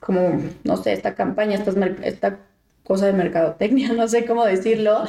como, 0.00 0.40
no 0.64 0.78
sé, 0.78 0.94
esta 0.94 1.14
campaña, 1.14 1.56
esta, 1.56 1.86
esta 2.02 2.38
cosa 2.82 3.04
de 3.04 3.12
mercadotecnia, 3.12 3.92
no 3.92 4.08
sé 4.08 4.24
cómo 4.24 4.46
decirlo, 4.46 5.04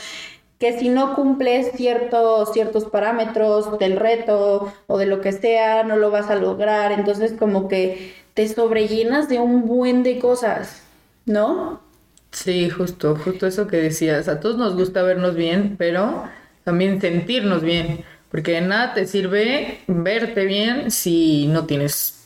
que 0.62 0.78
si 0.78 0.90
no 0.90 1.16
cumples 1.16 1.72
ciertos, 1.74 2.54
ciertos 2.54 2.86
parámetros 2.86 3.80
del 3.80 3.98
reto 3.98 4.72
o 4.86 4.98
de 5.00 5.08
lo 5.08 5.20
que 5.20 5.32
sea, 5.32 5.82
no 5.84 5.96
lo 5.96 6.12
vas 6.12 6.30
a 6.30 6.36
lograr. 6.36 6.92
Entonces 6.92 7.34
como 7.34 7.68
que 7.68 8.14
te 8.36 8.48
sobrellenas 8.48 9.28
de 9.28 9.40
un 9.40 9.66
buen 9.66 10.04
de 10.04 10.20
cosas, 10.20 10.84
¿no? 11.26 11.82
Sí, 12.30 12.70
justo, 12.70 13.16
justo 13.16 13.48
eso 13.48 13.66
que 13.66 13.78
decías. 13.78 14.28
A 14.28 14.40
todos 14.40 14.60
nos 14.60 14.76
gusta 14.76 15.02
vernos 15.02 15.34
bien, 15.34 15.78
pero 15.80 16.26
también 16.64 17.02
sentirnos 17.02 17.64
bien. 17.64 18.06
Porque 18.30 18.52
de 18.52 18.62
nada 18.62 18.94
te 18.94 19.08
sirve 19.08 19.80
verte 19.88 20.46
bien 20.46 20.92
si 20.92 21.48
no 21.48 21.66
tienes 21.66 22.21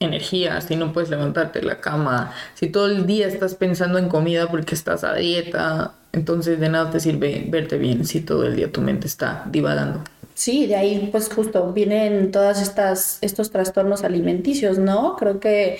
energía, 0.00 0.58
si 0.62 0.76
no 0.76 0.94
puedes 0.94 1.10
levantarte 1.10 1.60
de 1.60 1.66
la 1.66 1.80
cama, 1.80 2.32
si 2.54 2.68
todo 2.68 2.86
el 2.86 3.06
día 3.06 3.26
estás 3.26 3.54
pensando 3.54 3.98
en 3.98 4.08
comida 4.08 4.48
porque 4.48 4.74
estás 4.74 5.04
a 5.04 5.14
dieta, 5.14 5.92
entonces 6.12 6.58
de 6.58 6.70
nada 6.70 6.90
te 6.90 7.00
sirve 7.00 7.44
verte 7.48 7.76
bien 7.76 8.06
si 8.06 8.22
todo 8.22 8.46
el 8.46 8.56
día 8.56 8.72
tu 8.72 8.80
mente 8.80 9.06
está 9.06 9.44
divagando. 9.50 10.02
Sí, 10.34 10.66
de 10.66 10.76
ahí 10.76 11.08
pues 11.12 11.28
justo 11.28 11.70
vienen 11.74 12.32
todas 12.32 12.62
estas 12.62 13.18
estos 13.20 13.50
trastornos 13.50 14.02
alimenticios, 14.02 14.78
¿no? 14.78 15.16
Creo 15.16 15.38
que 15.38 15.78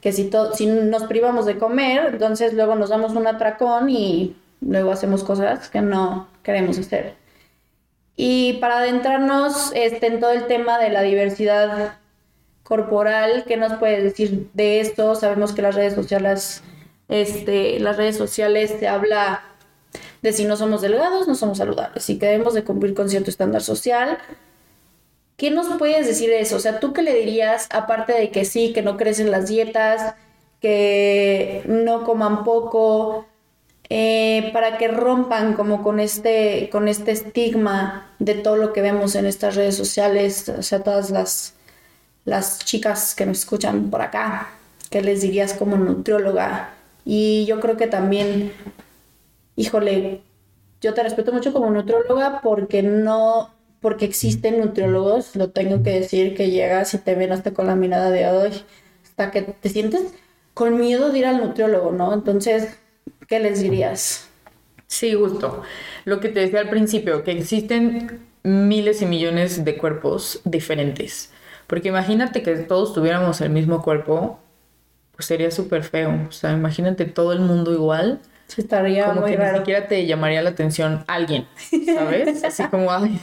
que 0.00 0.12
si 0.12 0.30
si 0.54 0.66
nos 0.66 1.04
privamos 1.04 1.46
de 1.46 1.56
comer, 1.56 2.14
entonces 2.14 2.54
luego 2.54 2.74
nos 2.74 2.90
damos 2.90 3.12
un 3.12 3.28
atracón 3.28 3.88
y 3.88 4.34
luego 4.60 4.90
hacemos 4.90 5.22
cosas 5.22 5.70
que 5.70 5.80
no 5.80 6.26
queremos 6.42 6.76
hacer. 6.76 7.14
Y 8.16 8.54
para 8.54 8.78
adentrarnos 8.78 9.70
este, 9.74 10.08
en 10.08 10.18
todo 10.18 10.32
el 10.32 10.46
tema 10.46 10.78
de 10.78 10.90
la 10.90 11.02
diversidad 11.02 11.98
corporal, 12.64 13.44
¿qué 13.46 13.56
nos 13.56 13.74
puedes 13.74 14.02
decir 14.02 14.48
de 14.54 14.80
esto? 14.80 15.14
Sabemos 15.14 15.52
que 15.52 15.62
las 15.62 15.76
redes 15.76 15.94
sociales, 15.94 16.62
este, 17.08 17.78
las 17.78 17.96
redes 17.96 18.16
sociales 18.16 18.74
se 18.80 18.88
habla 18.88 19.44
de 20.22 20.32
si 20.32 20.44
no 20.44 20.56
somos 20.56 20.80
delgados, 20.80 21.28
no 21.28 21.34
somos 21.34 21.58
saludables 21.58 22.08
y 22.10 22.18
que 22.18 22.26
debemos 22.26 22.54
de 22.54 22.64
cumplir 22.64 22.94
con 22.94 23.08
cierto 23.10 23.30
estándar 23.30 23.62
social. 23.62 24.18
¿Qué 25.36 25.50
nos 25.50 25.66
puedes 25.78 26.06
decir 26.06 26.30
de 26.30 26.40
eso? 26.40 26.56
O 26.56 26.60
sea, 26.60 26.80
¿tú 26.80 26.92
qué 26.92 27.02
le 27.02 27.14
dirías, 27.14 27.68
aparte 27.70 28.14
de 28.14 28.30
que 28.30 28.44
sí, 28.44 28.72
que 28.72 28.82
no 28.82 28.96
crecen 28.96 29.30
las 29.30 29.48
dietas, 29.48 30.14
que 30.60 31.62
no 31.66 32.04
coman 32.04 32.44
poco, 32.44 33.26
eh, 33.90 34.50
para 34.54 34.78
que 34.78 34.88
rompan 34.88 35.54
como 35.54 35.82
con 35.82 36.00
este, 36.00 36.70
con 36.72 36.88
este 36.88 37.10
estigma 37.10 38.14
de 38.18 38.34
todo 38.34 38.56
lo 38.56 38.72
que 38.72 38.80
vemos 38.80 39.14
en 39.14 39.26
estas 39.26 39.56
redes 39.56 39.76
sociales, 39.76 40.48
o 40.48 40.62
sea, 40.62 40.82
todas 40.82 41.10
las 41.10 41.53
las 42.24 42.58
chicas 42.60 43.14
que 43.14 43.26
me 43.26 43.32
escuchan 43.32 43.90
por 43.90 44.02
acá, 44.02 44.50
¿qué 44.90 45.02
les 45.02 45.22
dirías 45.22 45.54
como 45.54 45.76
nutrióloga? 45.76 46.74
Y 47.04 47.44
yo 47.46 47.60
creo 47.60 47.76
que 47.76 47.86
también, 47.86 48.52
híjole, 49.56 50.22
yo 50.80 50.94
te 50.94 51.02
respeto 51.02 51.32
mucho 51.32 51.52
como 51.52 51.70
nutrióloga 51.70 52.40
porque 52.42 52.82
no, 52.82 53.50
porque 53.80 54.06
existen 54.06 54.60
nutriólogos, 54.60 55.36
lo 55.36 55.50
tengo 55.50 55.82
que 55.82 56.00
decir, 56.00 56.34
que 56.34 56.50
llegas 56.50 56.94
y 56.94 56.98
te 56.98 57.14
ven 57.14 57.32
hasta 57.32 57.52
con 57.52 57.66
la 57.66 57.76
mirada 57.76 58.10
de 58.10 58.26
hoy, 58.28 58.50
hasta 59.02 59.30
que 59.30 59.42
te 59.42 59.68
sientes 59.68 60.14
con 60.54 60.78
miedo 60.78 61.10
de 61.10 61.18
ir 61.18 61.26
al 61.26 61.38
nutriólogo, 61.38 61.92
¿no? 61.92 62.14
Entonces, 62.14 62.78
¿qué 63.28 63.40
les 63.40 63.60
dirías? 63.60 64.28
Sí, 64.86 65.12
justo. 65.12 65.62
Lo 66.04 66.20
que 66.20 66.28
te 66.28 66.40
decía 66.40 66.60
al 66.60 66.70
principio, 66.70 67.24
que 67.24 67.32
existen 67.32 68.20
miles 68.44 69.02
y 69.02 69.06
millones 69.06 69.64
de 69.64 69.76
cuerpos 69.76 70.40
diferentes. 70.44 71.33
Porque 71.74 71.88
imagínate 71.88 72.44
que 72.44 72.54
todos 72.58 72.94
tuviéramos 72.94 73.40
el 73.40 73.50
mismo 73.50 73.82
cuerpo, 73.82 74.38
pues 75.10 75.26
sería 75.26 75.50
súper 75.50 75.82
feo. 75.82 76.20
O 76.28 76.30
sea, 76.30 76.52
imagínate 76.52 77.04
todo 77.04 77.32
el 77.32 77.40
mundo 77.40 77.72
igual. 77.72 78.20
Estaría 78.56 79.06
como 79.06 79.22
muy 79.22 79.32
que 79.32 79.36
raro. 79.36 79.54
ni 79.54 79.58
siquiera 79.58 79.88
te 79.88 80.06
llamaría 80.06 80.40
la 80.42 80.50
atención 80.50 81.02
alguien, 81.08 81.48
¿sabes? 81.92 82.44
Así 82.44 82.62
como, 82.68 82.92
ay. 82.92 83.20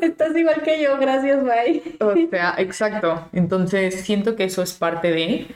Estás 0.00 0.34
igual 0.34 0.62
que 0.62 0.82
yo, 0.82 0.96
gracias, 0.96 1.44
bye. 1.44 1.82
O 2.00 2.14
sea, 2.30 2.54
exacto. 2.56 3.28
Entonces, 3.34 3.94
siento 4.00 4.34
que 4.34 4.44
eso 4.44 4.62
es 4.62 4.72
parte 4.72 5.10
de... 5.10 5.48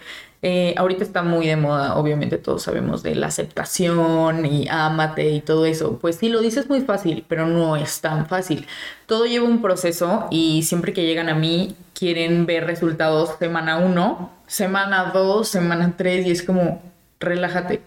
eh, 0.43 0.75
ahorita 0.77 1.03
está 1.03 1.23
muy 1.23 1.47
de 1.47 1.57
moda, 1.57 1.97
obviamente 1.97 2.39
todos 2.39 2.63
sabemos 2.63 3.03
de 3.03 3.15
la 3.15 3.29
aceptación 3.29 4.45
y 4.47 4.69
ámate 4.69 5.31
y 5.31 5.41
todo 5.41 5.67
eso. 5.67 5.99
Pues 5.99 6.17
sí, 6.17 6.29
lo 6.29 6.41
dices 6.41 6.69
muy 6.69 6.83
fácil, 6.83 7.25
pero 7.29 7.47
no 7.47 7.77
es 7.77 8.01
tan 8.01 8.27
fácil. 8.27 8.67
Todo 9.07 9.27
lleva 9.27 9.47
un 9.47 9.63
proceso 9.63 10.27
y 10.31 10.63
siempre 10.63 10.93
que 10.93 11.07
llegan 11.07 11.29
a 11.29 11.35
mí 11.35 11.75
quieren 11.95 12.47
ver 12.47 12.67
resultados 12.67 13.31
semana 13.39 13.79
uno, 13.79 14.31
semana 14.47 15.11
dos, 15.13 15.49
semana 15.49 15.95
tres 15.97 16.27
y 16.27 16.31
es 16.31 16.43
como, 16.43 16.83
relájate. 17.21 17.81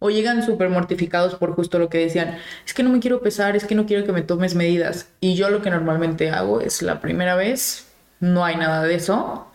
O 0.00 0.10
llegan 0.10 0.44
súper 0.44 0.68
mortificados 0.68 1.34
por 1.34 1.54
justo 1.54 1.80
lo 1.80 1.88
que 1.88 1.98
decían, 1.98 2.38
es 2.64 2.72
que 2.72 2.84
no 2.84 2.90
me 2.90 3.00
quiero 3.00 3.20
pesar, 3.20 3.56
es 3.56 3.64
que 3.64 3.74
no 3.74 3.84
quiero 3.86 4.04
que 4.06 4.12
me 4.12 4.22
tomes 4.22 4.54
medidas. 4.54 5.08
Y 5.20 5.34
yo 5.34 5.50
lo 5.50 5.60
que 5.60 5.70
normalmente 5.70 6.30
hago 6.30 6.60
es 6.60 6.82
la 6.82 7.00
primera 7.00 7.34
vez, 7.34 7.88
no 8.20 8.44
hay 8.44 8.56
nada 8.56 8.84
de 8.84 8.94
eso, 8.94 9.48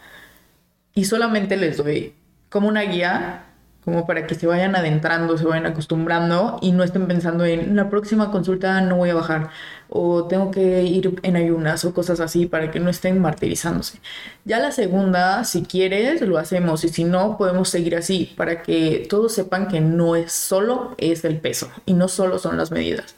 y 0.93 1.05
solamente 1.05 1.57
les 1.57 1.77
doy 1.77 2.13
como 2.53 2.67
una 2.67 2.81
guía, 2.81 3.45
como 3.83 4.05
para 4.05 4.27
que 4.27 4.35
se 4.35 4.45
vayan 4.45 4.75
adentrando, 4.75 5.39
se 5.39 5.43
vayan 5.43 5.65
acostumbrando 5.65 6.59
y 6.61 6.71
no 6.71 6.83
estén 6.83 7.07
pensando 7.07 7.45
en 7.45 7.75
la 7.75 7.89
próxima 7.89 8.29
consulta 8.29 8.79
no 8.81 8.97
voy 8.97 9.09
a 9.09 9.15
bajar 9.15 9.49
o 9.89 10.25
tengo 10.25 10.51
que 10.51 10.83
ir 10.83 11.19
en 11.23 11.35
ayunas 11.35 11.83
o 11.83 11.95
cosas 11.95 12.19
así 12.19 12.45
para 12.45 12.69
que 12.69 12.79
no 12.79 12.91
estén 12.91 13.19
martirizándose. 13.19 13.99
Ya 14.45 14.59
la 14.59 14.71
segunda, 14.71 15.43
si 15.45 15.63
quieres, 15.63 16.21
lo 16.21 16.37
hacemos 16.37 16.83
y 16.83 16.89
si 16.89 17.05
no, 17.05 17.39
podemos 17.39 17.69
seguir 17.69 17.95
así 17.95 18.35
para 18.37 18.61
que 18.61 19.07
todos 19.09 19.33
sepan 19.33 19.67
que 19.67 19.81
no 19.81 20.15
es 20.15 20.31
solo 20.31 20.93
es 20.99 21.25
el 21.25 21.39
peso 21.39 21.71
y 21.87 21.93
no 21.93 22.07
solo 22.07 22.37
son 22.37 22.55
las 22.57 22.69
medidas. 22.69 23.15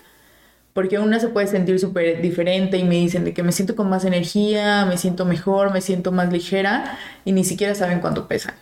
Porque 0.72 0.98
una 0.98 1.20
se 1.20 1.27
puede 1.27 1.48
sentir 1.48 1.77
súper 1.77 2.22
diferente 2.22 2.77
y 2.77 2.86
me 2.86 2.96
dicen 2.96 3.25
de 3.25 3.34
que 3.34 3.44
me 3.44 3.51
siento 3.51 3.75
con 3.75 3.89
más 3.89 4.06
energía, 4.06 4.86
me 4.86 4.98
siento 4.98 5.25
mejor, 5.25 5.74
me 5.74 5.82
siento 5.82 6.13
más 6.13 6.32
ligera 6.32 6.98
y 7.25 7.34
ni 7.34 7.44
siquiera 7.44 7.75
saben 7.75 8.00
cuánto 8.00 8.30
pesan. 8.30 8.56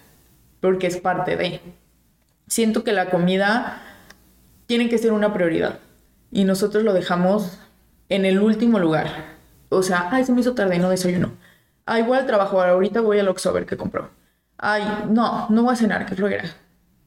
Porque 0.64 0.88
es 0.88 0.96
parte 0.96 1.36
de. 1.36 1.60
Siento 2.48 2.86
que 2.86 2.94
la 2.94 3.10
comida 3.10 3.82
tiene 4.66 4.88
que 4.88 4.98
ser 4.98 5.12
una 5.12 5.34
prioridad 5.34 5.80
y 6.32 6.46
nosotros 6.46 6.84
lo 6.86 6.94
dejamos 6.94 7.60
en 8.08 8.24
el 8.24 8.40
último 8.40 8.80
lugar. 8.80 9.08
O 9.68 9.84
sea, 9.84 10.08
ay, 10.10 10.24
se 10.24 10.32
me 10.32 10.40
hizo 10.40 10.54
tarde, 10.54 10.80
no 10.80 10.90
desayuno. 10.90 11.34
Ay, 11.86 12.04
voy 12.04 12.18
al 12.18 12.28
trabajo, 12.28 12.62
ahorita 12.62 13.02
voy 13.02 13.20
al 13.20 13.28
Oxxo 13.28 13.50
a 13.50 13.52
ver 13.52 13.66
qué 13.66 13.76
compro. 13.76 14.10
Ay, 14.58 14.86
no, 15.10 15.48
no 15.50 15.64
voy 15.64 15.74
a 15.74 15.76
cenar, 15.76 16.06
qué 16.06 16.16
flojera. 16.16 16.46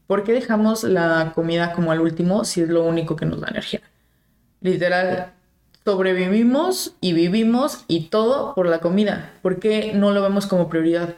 ¿Por 0.07 0.23
qué 0.23 0.35
dejamos 0.35 0.85
la 0.85 1.33
comida 1.35 1.73
como 1.73 1.93
al 1.93 2.03
último 2.03 2.45
si 2.45 2.61
es 2.61 2.69
lo 2.69 2.85
único 2.85 3.17
que 3.17 3.25
nos 3.25 3.41
da 3.41 3.49
energía? 3.49 3.81
Literal, 4.61 5.33
sobrevivimos 5.83 6.95
y 7.01 7.15
vivimos 7.15 7.87
y 7.89 8.09
todo 8.11 8.55
por 8.55 8.67
la 8.67 8.81
comida. 8.81 9.33
¿Por 9.41 9.61
qué 9.61 9.93
no 9.95 10.11
lo 10.11 10.21
vemos 10.21 10.47
como 10.47 10.69
prioridad? 10.69 11.15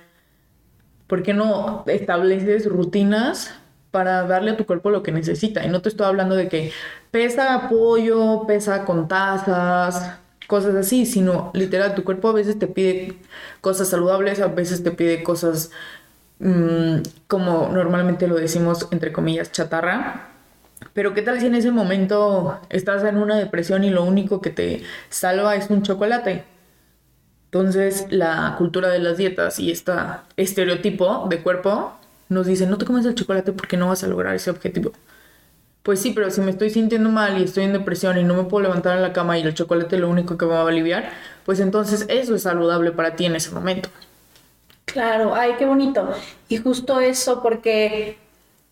¿Por 1.09 1.23
qué 1.23 1.35
no 1.35 1.85
estableces 1.87 2.67
rutinas 2.67 3.55
para 3.91 4.25
darle 4.25 4.53
a 4.53 4.57
tu 4.57 4.67
cuerpo 4.67 4.91
lo 4.91 5.03
que 5.03 5.11
necesita? 5.11 5.65
Y 5.65 5.71
no 5.71 5.83
te 5.83 5.89
estoy 5.89 6.07
hablando 6.07 6.37
de 6.37 6.49
que 6.49 6.71
pesa 7.11 7.69
pollo, 7.69 8.47
pesa 8.47 8.85
con 8.85 9.09
tazas, 9.09 10.19
cosas 10.47 10.75
así, 10.75 11.07
sino 11.07 11.51
literal, 11.55 11.95
tu 11.95 12.05
cuerpo 12.05 12.29
a 12.29 12.33
veces 12.33 12.59
te 12.59 12.67
pide 12.67 13.17
cosas 13.61 13.89
saludables, 13.89 14.41
a 14.41 14.49
veces 14.49 14.83
te 14.83 14.91
pide 14.91 15.23
cosas 15.23 15.71
mm, 16.41 16.99
como 17.27 17.71
normalmente 17.73 18.29
lo 18.29 18.37
decimos, 18.37 18.89
entre 18.91 19.13
comillas, 19.13 19.51
chatarra. 19.51 20.29
Pero 20.93 21.15
¿qué 21.15 21.23
tal 21.23 21.41
si 21.41 21.47
en 21.47 21.55
ese 21.55 21.71
momento 21.71 22.61
estás 22.71 23.03
en 23.05 23.17
una 23.17 23.37
depresión 23.37 23.85
y 23.85 23.91
lo 23.91 24.05
único 24.05 24.41
que 24.41 24.51
te 24.51 24.83
salva 25.11 25.57
es 25.57 25.71
un 25.71 25.83
chocolate? 25.83 26.45
Entonces 27.51 28.07
la 28.11 28.55
cultura 28.59 28.89
de 28.89 28.99
las 28.99 29.17
dietas 29.17 29.59
y 29.59 29.71
este 29.71 29.93
estereotipo 30.37 31.27
de 31.31 31.41
cuerpo 31.41 31.93
nos 32.29 32.47
dice, 32.47 32.67
no 32.67 32.77
te 32.77 32.85
comes 32.85 33.07
el 33.07 33.15
chocolate 33.15 33.53
porque 33.53 33.79
no 33.79 33.89
vas 33.89 34.05
a 34.05 34.07
lograr 34.07 34.35
ese 34.35 34.51
objetivo. 34.51 34.93
Pues 35.83 36.01
sí, 36.01 36.11
pero 36.11 36.31
si 36.31 36.43
me 36.43 36.51
estoy 36.51 36.69
sintiendo 36.69 37.09
mal 37.09 37.39
y 37.39 37.45
estoy 37.45 37.65
en 37.65 37.73
depresión 37.73 38.19
y 38.19 38.25
no 38.25 38.35
me 38.35 38.45
puedo 38.45 38.65
levantar 38.65 38.97
en 38.97 39.03
la 39.03 39.15
cama 39.15 39.39
y 39.39 39.43
el 39.43 39.55
chocolate 39.55 39.97
es 39.97 40.03
lo 40.03 40.11
único 40.11 40.37
que 40.37 40.45
me 40.45 40.53
va 40.53 40.61
a 40.61 40.69
aliviar, 40.69 41.11
pues 41.47 41.61
entonces 41.61 42.05
eso 42.11 42.35
es 42.35 42.43
saludable 42.43 42.93
para 42.93 43.17
ti 43.17 43.25
en 43.25 43.37
ese 43.37 43.51
momento. 43.53 43.89
Claro, 44.85 45.35
ay, 45.35 45.55
qué 45.59 45.65
bonito. 45.65 46.11
Y 46.51 46.59
justo 46.59 47.01
eso, 47.01 47.43
porque 47.43 48.19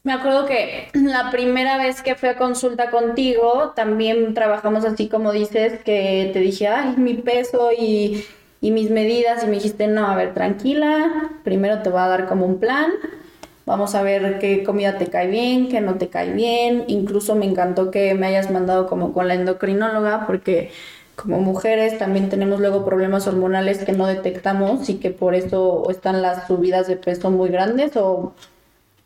me 0.02 0.12
acuerdo 0.12 0.44
que 0.44 0.90
la 0.92 1.30
primera 1.30 1.78
vez 1.78 2.02
que 2.02 2.14
fui 2.14 2.28
a 2.28 2.36
consulta 2.36 2.90
contigo, 2.90 3.72
también 3.74 4.34
trabajamos 4.34 4.84
así 4.84 5.08
como 5.08 5.32
dices, 5.32 5.82
que 5.84 6.30
te 6.34 6.40
dije, 6.40 6.68
ay, 6.68 6.96
mi 6.98 7.14
peso 7.14 7.70
y, 7.72 8.26
y 8.60 8.70
mis 8.70 8.90
medidas, 8.90 9.44
y 9.44 9.46
me 9.46 9.54
dijiste, 9.54 9.86
no, 9.86 10.06
a 10.06 10.16
ver, 10.16 10.34
tranquila, 10.34 11.30
primero 11.44 11.82
te 11.82 11.90
voy 11.90 12.00
a 12.00 12.08
dar 12.08 12.26
como 12.26 12.46
un 12.46 12.58
plan 12.58 12.92
Vamos 13.66 13.96
a 13.96 14.02
ver 14.02 14.38
qué 14.38 14.62
comida 14.62 14.96
te 14.96 15.08
cae 15.08 15.26
bien, 15.26 15.68
qué 15.68 15.80
no 15.80 15.96
te 15.96 16.08
cae 16.08 16.32
bien. 16.32 16.84
Incluso 16.86 17.34
me 17.34 17.46
encantó 17.46 17.90
que 17.90 18.14
me 18.14 18.28
hayas 18.28 18.48
mandado 18.48 18.86
como 18.86 19.12
con 19.12 19.26
la 19.26 19.34
endocrinóloga 19.34 20.24
porque 20.24 20.70
como 21.16 21.40
mujeres 21.40 21.98
también 21.98 22.28
tenemos 22.28 22.60
luego 22.60 22.84
problemas 22.84 23.26
hormonales 23.26 23.84
que 23.84 23.90
no 23.90 24.06
detectamos 24.06 24.88
y 24.88 24.98
que 24.98 25.10
por 25.10 25.34
eso 25.34 25.90
están 25.90 26.22
las 26.22 26.46
subidas 26.46 26.86
de 26.86 26.96
peso 26.96 27.30
muy 27.32 27.48
grandes 27.48 27.96
o, 27.96 28.34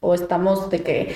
o 0.00 0.14
estamos 0.14 0.69
de 0.69 0.83
que 0.83 1.14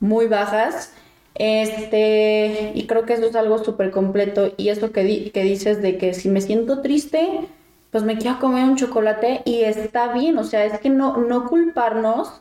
muy 0.00 0.26
bajas. 0.26 0.94
Este, 1.34 2.72
y 2.74 2.86
creo 2.86 3.04
que 3.04 3.12
eso 3.12 3.26
es 3.26 3.36
algo 3.36 3.62
súper 3.62 3.90
completo. 3.90 4.52
Y 4.56 4.70
eso 4.70 4.90
que, 4.92 5.30
que 5.32 5.42
dices 5.42 5.82
de 5.82 5.98
que 5.98 6.14
si 6.14 6.30
me 6.30 6.40
siento 6.40 6.80
triste, 6.80 7.46
pues 7.90 8.04
me 8.04 8.18
quiero 8.18 8.38
comer 8.38 8.64
un 8.64 8.76
chocolate 8.76 9.42
y 9.44 9.62
está 9.62 10.12
bien. 10.12 10.38
O 10.38 10.44
sea, 10.44 10.64
es 10.64 10.78
que 10.80 10.90
no, 10.90 11.16
no 11.16 11.46
culparnos 11.48 12.40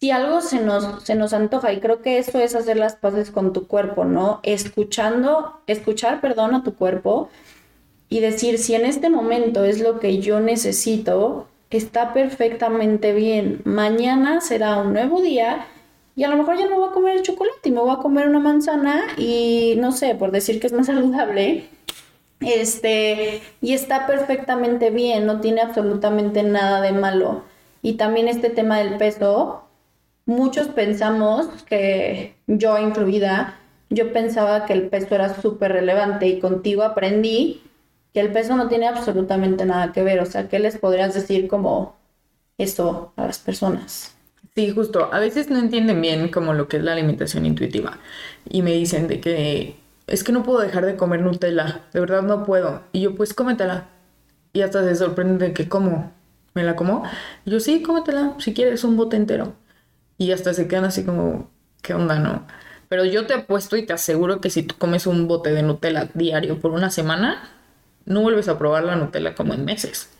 si 0.00 0.10
algo 0.10 0.42
se 0.42 0.60
nos, 0.60 1.02
se 1.04 1.14
nos 1.14 1.32
antoja, 1.32 1.72
y 1.72 1.80
creo 1.80 2.02
que 2.02 2.18
eso 2.18 2.38
es 2.38 2.54
hacer 2.54 2.76
las 2.76 2.94
paces 2.94 3.30
con 3.30 3.54
tu 3.54 3.66
cuerpo, 3.66 4.04
¿no? 4.04 4.40
Escuchando, 4.42 5.60
escuchar, 5.66 6.20
perdón, 6.20 6.54
a 6.54 6.62
tu 6.62 6.74
cuerpo 6.74 7.30
y 8.10 8.20
decir, 8.20 8.58
si 8.58 8.74
en 8.74 8.84
este 8.84 9.08
momento 9.08 9.64
es 9.64 9.80
lo 9.80 10.00
que 10.00 10.18
yo 10.18 10.40
necesito, 10.40 11.48
está 11.70 12.12
perfectamente 12.12 13.12
bien. 13.12 13.62
Mañana 13.64 14.40
será 14.40 14.76
un 14.76 14.92
nuevo 14.92 15.22
día 15.22 15.66
y 16.16 16.24
a 16.24 16.28
lo 16.28 16.36
mejor 16.36 16.58
ya 16.58 16.68
no 16.68 16.76
voy 16.76 16.90
a 16.90 16.92
comer 16.92 17.16
el 17.16 17.22
chocolate 17.22 17.68
y 17.68 17.72
me 17.72 17.80
voy 17.80 17.90
a 17.90 18.02
comer 18.02 18.28
una 18.28 18.40
manzana 18.40 19.02
y 19.16 19.74
no 19.78 19.90
sé, 19.90 20.14
por 20.14 20.30
decir 20.30 20.60
que 20.60 20.66
es 20.66 20.72
más 20.72 20.86
saludable. 20.88 21.68
Este, 22.40 23.42
y 23.60 23.72
está 23.72 24.06
perfectamente 24.06 24.90
bien, 24.90 25.26
no 25.26 25.40
tiene 25.40 25.60
absolutamente 25.62 26.42
nada 26.42 26.80
de 26.80 26.92
malo. 26.92 27.42
Y 27.82 27.94
también 27.94 28.28
este 28.28 28.50
tema 28.50 28.78
del 28.78 28.96
peso, 28.96 29.64
muchos 30.26 30.68
pensamos 30.68 31.46
que 31.64 32.34
yo 32.46 32.78
incluida, 32.78 33.58
yo 33.90 34.12
pensaba 34.12 34.66
que 34.66 34.72
el 34.72 34.88
peso 34.88 35.14
era 35.14 35.40
súper 35.40 35.72
relevante 35.72 36.26
y 36.26 36.40
contigo 36.40 36.82
aprendí 36.82 37.62
que 38.12 38.20
el 38.20 38.32
peso 38.32 38.56
no 38.56 38.68
tiene 38.68 38.86
absolutamente 38.86 39.66
nada 39.66 39.92
que 39.92 40.02
ver. 40.02 40.20
O 40.20 40.26
sea, 40.26 40.48
¿qué 40.48 40.58
les 40.58 40.78
podrías 40.78 41.14
decir 41.14 41.48
como 41.48 41.96
eso 42.58 43.12
a 43.16 43.26
las 43.26 43.38
personas? 43.38 44.14
Sí, 44.54 44.70
justo. 44.70 45.12
A 45.12 45.18
veces 45.18 45.50
no 45.50 45.58
entienden 45.58 46.00
bien 46.00 46.28
como 46.28 46.54
lo 46.54 46.68
que 46.68 46.76
es 46.76 46.84
la 46.84 46.92
alimentación 46.92 47.44
intuitiva 47.44 47.98
y 48.48 48.62
me 48.62 48.72
dicen 48.72 49.08
de 49.08 49.20
que 49.20 49.76
es 50.06 50.24
que 50.24 50.32
no 50.32 50.42
puedo 50.42 50.60
dejar 50.60 50.84
de 50.86 50.96
comer 50.96 51.20
Nutella, 51.22 51.82
de 51.92 52.00
verdad 52.00 52.22
no 52.22 52.44
puedo. 52.44 52.82
Y 52.92 53.00
yo 53.02 53.14
pues 53.14 53.34
cómetela. 53.34 53.88
Y 54.52 54.62
hasta 54.62 54.84
se 54.84 54.94
sorprenden 54.94 55.38
de 55.38 55.52
que 55.52 55.68
como, 55.68 56.12
¿me 56.54 56.62
la 56.62 56.76
como? 56.76 57.04
Y 57.44 57.50
yo 57.50 57.60
sí, 57.60 57.82
cómetela, 57.82 58.34
si 58.38 58.54
quieres 58.54 58.84
un 58.84 58.96
bote 58.96 59.16
entero 59.16 59.54
y 60.18 60.32
hasta 60.32 60.54
se 60.54 60.68
quedan 60.68 60.84
así 60.84 61.04
como, 61.04 61.50
¿qué 61.82 61.94
onda, 61.94 62.18
no? 62.18 62.46
Pero 62.88 63.04
yo 63.04 63.26
te 63.26 63.34
apuesto 63.34 63.76
y 63.76 63.84
te 63.86 63.92
aseguro 63.92 64.40
que 64.40 64.50
si 64.50 64.62
tú 64.62 64.76
comes 64.78 65.06
un 65.06 65.26
bote 65.26 65.52
de 65.52 65.62
Nutella 65.62 66.08
diario 66.14 66.60
por 66.60 66.70
una 66.70 66.90
semana, 66.90 67.50
no 68.04 68.20
vuelves 68.20 68.48
a 68.48 68.58
probar 68.58 68.84
la 68.84 68.96
Nutella 68.96 69.34
como 69.34 69.54
en 69.54 69.64
meses. 69.64 70.10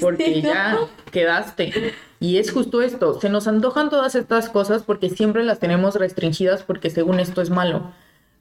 Porque 0.00 0.42
ya 0.42 0.78
quedaste. 1.10 1.94
Y 2.18 2.38
es 2.38 2.50
justo 2.52 2.82
esto, 2.82 3.20
se 3.20 3.28
nos 3.28 3.48
antojan 3.48 3.90
todas 3.90 4.14
estas 4.14 4.48
cosas 4.48 4.82
porque 4.82 5.10
siempre 5.10 5.44
las 5.44 5.58
tenemos 5.58 5.96
restringidas 5.96 6.62
porque 6.62 6.90
según 6.90 7.20
esto 7.20 7.42
es 7.42 7.50
malo. 7.50 7.92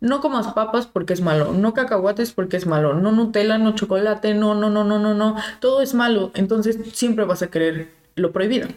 No 0.01 0.19
comas 0.19 0.47
papas 0.53 0.87
porque 0.87 1.13
es 1.13 1.21
malo, 1.21 1.53
no 1.53 1.73
cacahuates 1.73 2.33
porque 2.33 2.57
es 2.57 2.67
malo, 2.67 2.93
no 2.93 3.11
Nutella, 3.13 3.57
no 3.57 3.73
chocolate, 3.75 4.33
no, 4.33 4.55
no, 4.55 4.69
no, 4.69 4.83
no, 4.83 4.99
no, 4.99 5.13
no, 5.13 5.35
todo 5.59 5.81
es 5.81 5.93
malo. 5.93 6.31
Entonces 6.33 6.77
siempre 6.91 7.23
vas 7.23 7.41
a 7.41 7.47
querer 7.47 7.89
lo 8.15 8.33
prohibido 8.33 8.67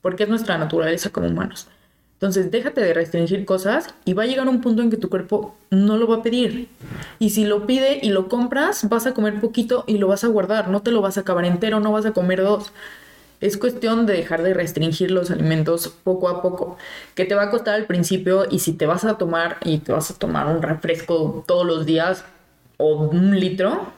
porque 0.00 0.24
es 0.24 0.28
nuestra 0.28 0.58
naturaleza 0.58 1.10
como 1.10 1.28
humanos. 1.28 1.68
Entonces, 2.14 2.52
déjate 2.52 2.80
de 2.80 2.94
restringir 2.94 3.44
cosas 3.44 3.92
y 4.04 4.12
va 4.12 4.22
a 4.22 4.26
llegar 4.26 4.46
un 4.46 4.60
punto 4.60 4.80
en 4.80 4.90
que 4.90 4.96
tu 4.96 5.08
cuerpo 5.10 5.56
no 5.70 5.96
lo 5.96 6.06
va 6.06 6.18
a 6.18 6.22
pedir. 6.22 6.68
Y 7.18 7.30
si 7.30 7.44
lo 7.44 7.66
pide 7.66 7.98
y 8.00 8.10
lo 8.10 8.28
compras, 8.28 8.88
vas 8.88 9.06
a 9.06 9.12
comer 9.12 9.40
poquito 9.40 9.82
y 9.88 9.98
lo 9.98 10.06
vas 10.06 10.22
a 10.22 10.28
guardar, 10.28 10.68
no 10.68 10.82
te 10.82 10.92
lo 10.92 11.00
vas 11.00 11.16
a 11.18 11.22
acabar 11.22 11.44
entero, 11.44 11.80
no 11.80 11.90
vas 11.90 12.06
a 12.06 12.12
comer 12.12 12.40
dos. 12.42 12.72
Es 13.42 13.58
cuestión 13.58 14.06
de 14.06 14.14
dejar 14.14 14.42
de 14.42 14.54
restringir 14.54 15.10
los 15.10 15.30
alimentos 15.30 15.88
poco 15.88 16.30
a 16.30 16.40
poco, 16.40 16.78
que 17.14 17.26
te 17.26 17.34
va 17.34 17.42
a 17.42 17.50
costar 17.50 17.74
al 17.74 17.84
principio 17.84 18.46
y 18.50 18.60
si 18.60 18.72
te 18.72 18.86
vas 18.86 19.04
a 19.04 19.18
tomar 19.18 19.58
y 19.64 19.78
te 19.78 19.92
vas 19.92 20.10
a 20.10 20.14
tomar 20.18 20.46
un 20.46 20.62
refresco 20.62 21.44
todos 21.46 21.66
los 21.66 21.84
días 21.84 22.24
o 22.78 22.94
un 22.94 23.38
litro, 23.38 23.92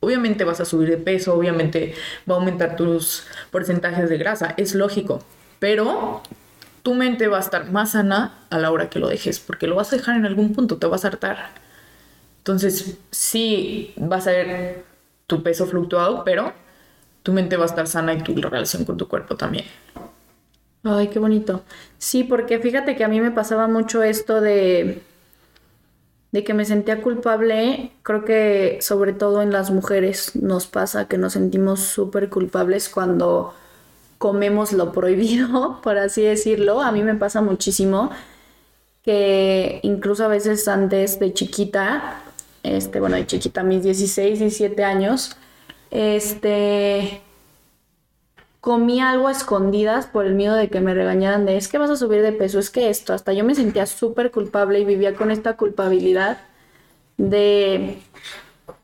obviamente 0.00 0.42
vas 0.42 0.60
a 0.60 0.64
subir 0.64 0.90
de 0.90 0.96
peso, 0.96 1.34
obviamente 1.34 1.94
va 2.28 2.34
a 2.34 2.38
aumentar 2.38 2.74
tus 2.74 3.22
porcentajes 3.52 4.10
de 4.10 4.18
grasa, 4.18 4.54
es 4.56 4.74
lógico 4.74 5.20
pero 5.58 6.22
tu 6.82 6.94
mente 6.94 7.28
va 7.28 7.38
a 7.38 7.40
estar 7.40 7.70
más 7.70 7.92
sana 7.92 8.38
a 8.50 8.58
la 8.58 8.70
hora 8.70 8.90
que 8.90 8.98
lo 8.98 9.08
dejes, 9.08 9.40
porque 9.40 9.66
lo 9.66 9.76
vas 9.76 9.92
a 9.92 9.96
dejar 9.96 10.16
en 10.16 10.26
algún 10.26 10.52
punto, 10.52 10.76
te 10.78 10.86
vas 10.86 11.04
a 11.04 11.08
hartar. 11.08 11.50
Entonces, 12.38 12.98
sí 13.10 13.92
vas 13.96 14.26
a 14.26 14.30
ver 14.30 14.84
tu 15.26 15.42
peso 15.42 15.66
fluctuado, 15.66 16.22
pero 16.24 16.52
tu 17.26 17.32
mente 17.32 17.56
va 17.56 17.64
a 17.64 17.66
estar 17.66 17.88
sana 17.88 18.14
y 18.14 18.22
tu 18.22 18.40
relación 18.40 18.84
con 18.84 18.96
tu 18.96 19.08
cuerpo 19.08 19.34
también. 19.34 19.64
Ay, 20.84 21.08
qué 21.08 21.18
bonito. 21.18 21.64
Sí, 21.98 22.22
porque 22.22 22.60
fíjate 22.60 22.94
que 22.94 23.02
a 23.02 23.08
mí 23.08 23.20
me 23.20 23.32
pasaba 23.32 23.66
mucho 23.66 24.04
esto 24.04 24.40
de 24.40 25.02
de 26.30 26.44
que 26.44 26.54
me 26.54 26.64
sentía 26.64 27.02
culpable, 27.02 27.90
creo 28.02 28.24
que 28.24 28.78
sobre 28.80 29.12
todo 29.12 29.42
en 29.42 29.50
las 29.50 29.70
mujeres 29.72 30.36
nos 30.36 30.66
pasa 30.66 31.08
que 31.08 31.18
nos 31.18 31.32
sentimos 31.32 31.80
súper 31.80 32.28
culpables 32.28 32.88
cuando 32.88 33.54
comemos 34.18 34.72
lo 34.72 34.92
prohibido, 34.92 35.80
por 35.82 35.98
así 35.98 36.22
decirlo. 36.22 36.80
A 36.80 36.92
mí 36.92 37.02
me 37.02 37.16
pasa 37.16 37.42
muchísimo 37.42 38.10
que 39.02 39.80
incluso 39.82 40.26
a 40.26 40.28
veces 40.28 40.68
antes 40.68 41.18
de 41.18 41.32
chiquita, 41.32 42.22
este, 42.62 43.00
bueno, 43.00 43.16
de 43.16 43.26
chiquita, 43.26 43.64
mis 43.64 43.82
16, 43.82 44.38
17 44.38 44.84
años, 44.84 45.36
este, 45.96 47.22
comía 48.60 49.10
algo 49.10 49.28
a 49.28 49.32
escondidas 49.32 50.06
por 50.06 50.26
el 50.26 50.34
miedo 50.34 50.54
de 50.54 50.68
que 50.68 50.80
me 50.80 50.94
regañaran 50.94 51.46
de 51.46 51.56
es 51.56 51.68
que 51.68 51.78
vas 51.78 51.90
a 51.90 51.96
subir 51.96 52.22
de 52.22 52.32
peso, 52.32 52.58
es 52.58 52.70
que 52.70 52.90
esto, 52.90 53.12
hasta 53.14 53.32
yo 53.32 53.44
me 53.44 53.54
sentía 53.54 53.86
súper 53.86 54.30
culpable 54.30 54.80
y 54.80 54.84
vivía 54.84 55.14
con 55.14 55.30
esta 55.30 55.56
culpabilidad 55.56 56.38
de, 57.16 57.98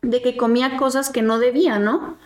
de 0.02 0.22
que 0.22 0.36
comía 0.36 0.76
cosas 0.76 1.10
que 1.10 1.22
no 1.22 1.38
debía, 1.38 1.78
¿no? 1.78 2.16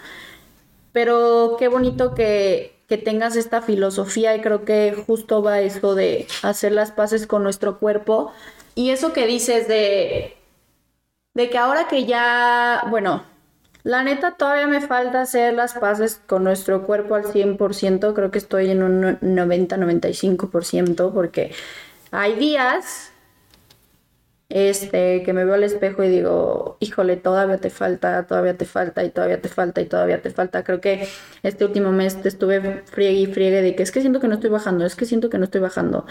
Pero 0.92 1.56
qué 1.58 1.68
bonito 1.68 2.14
que 2.14 2.76
que 2.88 2.98
tengas 2.98 3.36
esta 3.36 3.62
filosofía 3.62 4.36
y 4.36 4.40
creo 4.40 4.64
que 4.64 4.94
justo 5.06 5.42
va 5.42 5.60
eso 5.60 5.94
de 5.94 6.26
hacer 6.42 6.72
las 6.72 6.92
paces 6.92 7.26
con 7.26 7.42
nuestro 7.42 7.78
cuerpo. 7.78 8.32
Y 8.74 8.90
eso 8.90 9.12
que 9.12 9.26
dices 9.26 9.66
de, 9.68 10.36
de 11.34 11.50
que 11.50 11.58
ahora 11.58 11.88
que 11.88 12.04
ya, 12.04 12.84
bueno, 12.90 13.24
la 13.86 14.02
neta 14.02 14.32
todavía 14.32 14.66
me 14.66 14.80
falta 14.80 15.20
hacer 15.20 15.54
las 15.54 15.74
paces 15.74 16.20
con 16.26 16.42
nuestro 16.42 16.82
cuerpo 16.82 17.14
al 17.14 17.22
100%, 17.22 18.14
creo 18.14 18.32
que 18.32 18.38
estoy 18.38 18.68
en 18.70 18.82
un 18.82 19.20
90-95% 19.20 21.12
porque 21.14 21.52
hay 22.10 22.34
días 22.34 23.12
este, 24.48 25.22
que 25.22 25.32
me 25.32 25.44
veo 25.44 25.54
al 25.54 25.62
espejo 25.62 26.02
y 26.02 26.08
digo, 26.08 26.78
híjole, 26.80 27.16
todavía 27.16 27.58
te 27.58 27.70
falta, 27.70 28.26
todavía 28.26 28.56
te 28.56 28.64
falta 28.64 29.04
y 29.04 29.10
todavía 29.10 29.40
te 29.40 29.48
falta 29.48 29.80
y 29.80 29.86
todavía 29.86 30.20
te 30.20 30.30
falta. 30.30 30.64
Creo 30.64 30.80
que 30.80 31.06
este 31.44 31.64
último 31.64 31.92
mes 31.92 32.20
te 32.20 32.28
estuve 32.28 32.82
friegue 32.86 33.20
y 33.20 33.26
friegue 33.26 33.62
de 33.62 33.76
que 33.76 33.84
es 33.84 33.92
que 33.92 34.00
siento 34.00 34.18
que 34.18 34.26
no 34.26 34.34
estoy 34.34 34.50
bajando, 34.50 34.84
es 34.84 34.96
que 34.96 35.04
siento 35.04 35.30
que 35.30 35.38
no 35.38 35.44
estoy 35.44 35.60
bajando. 35.60 36.06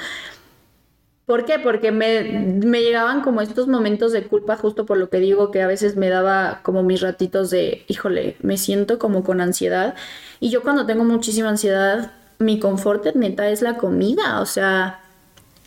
¿Por 1.25 1.45
qué? 1.45 1.57
Porque 1.57 1.91
me, 1.91 2.23
me, 2.63 2.81
llegaban 2.81 3.21
como 3.21 3.41
estos 3.41 3.67
momentos 3.67 4.11
de 4.11 4.27
culpa, 4.27 4.57
justo 4.57 4.85
por 4.85 4.97
lo 4.97 5.09
que 5.09 5.19
digo, 5.19 5.49
que 5.49 5.63
a 5.63 5.67
veces 5.67 5.95
me 5.95 6.09
daba 6.09 6.59
como 6.61 6.83
mis 6.83 7.01
ratitos 7.01 7.49
de, 7.49 7.83
híjole, 7.87 8.37
me 8.41 8.57
siento 8.57 8.99
como 8.99 9.23
con 9.23 9.41
ansiedad. 9.41 9.95
Y 10.39 10.51
yo 10.51 10.61
cuando 10.61 10.85
tengo 10.85 11.03
muchísima 11.03 11.49
ansiedad, 11.49 12.11
mi 12.37 12.59
confort 12.59 13.15
neta 13.15 13.49
es 13.49 13.63
la 13.63 13.77
comida. 13.77 14.39
O 14.39 14.45
sea, 14.45 14.99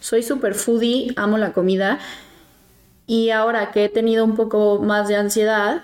soy 0.00 0.22
super 0.22 0.54
foodie, 0.54 1.12
amo 1.16 1.38
la 1.38 1.52
comida. 1.52 1.98
Y 3.08 3.30
ahora 3.30 3.72
que 3.72 3.86
he 3.86 3.88
tenido 3.88 4.24
un 4.24 4.36
poco 4.36 4.78
más 4.80 5.08
de 5.08 5.16
ansiedad, 5.16 5.82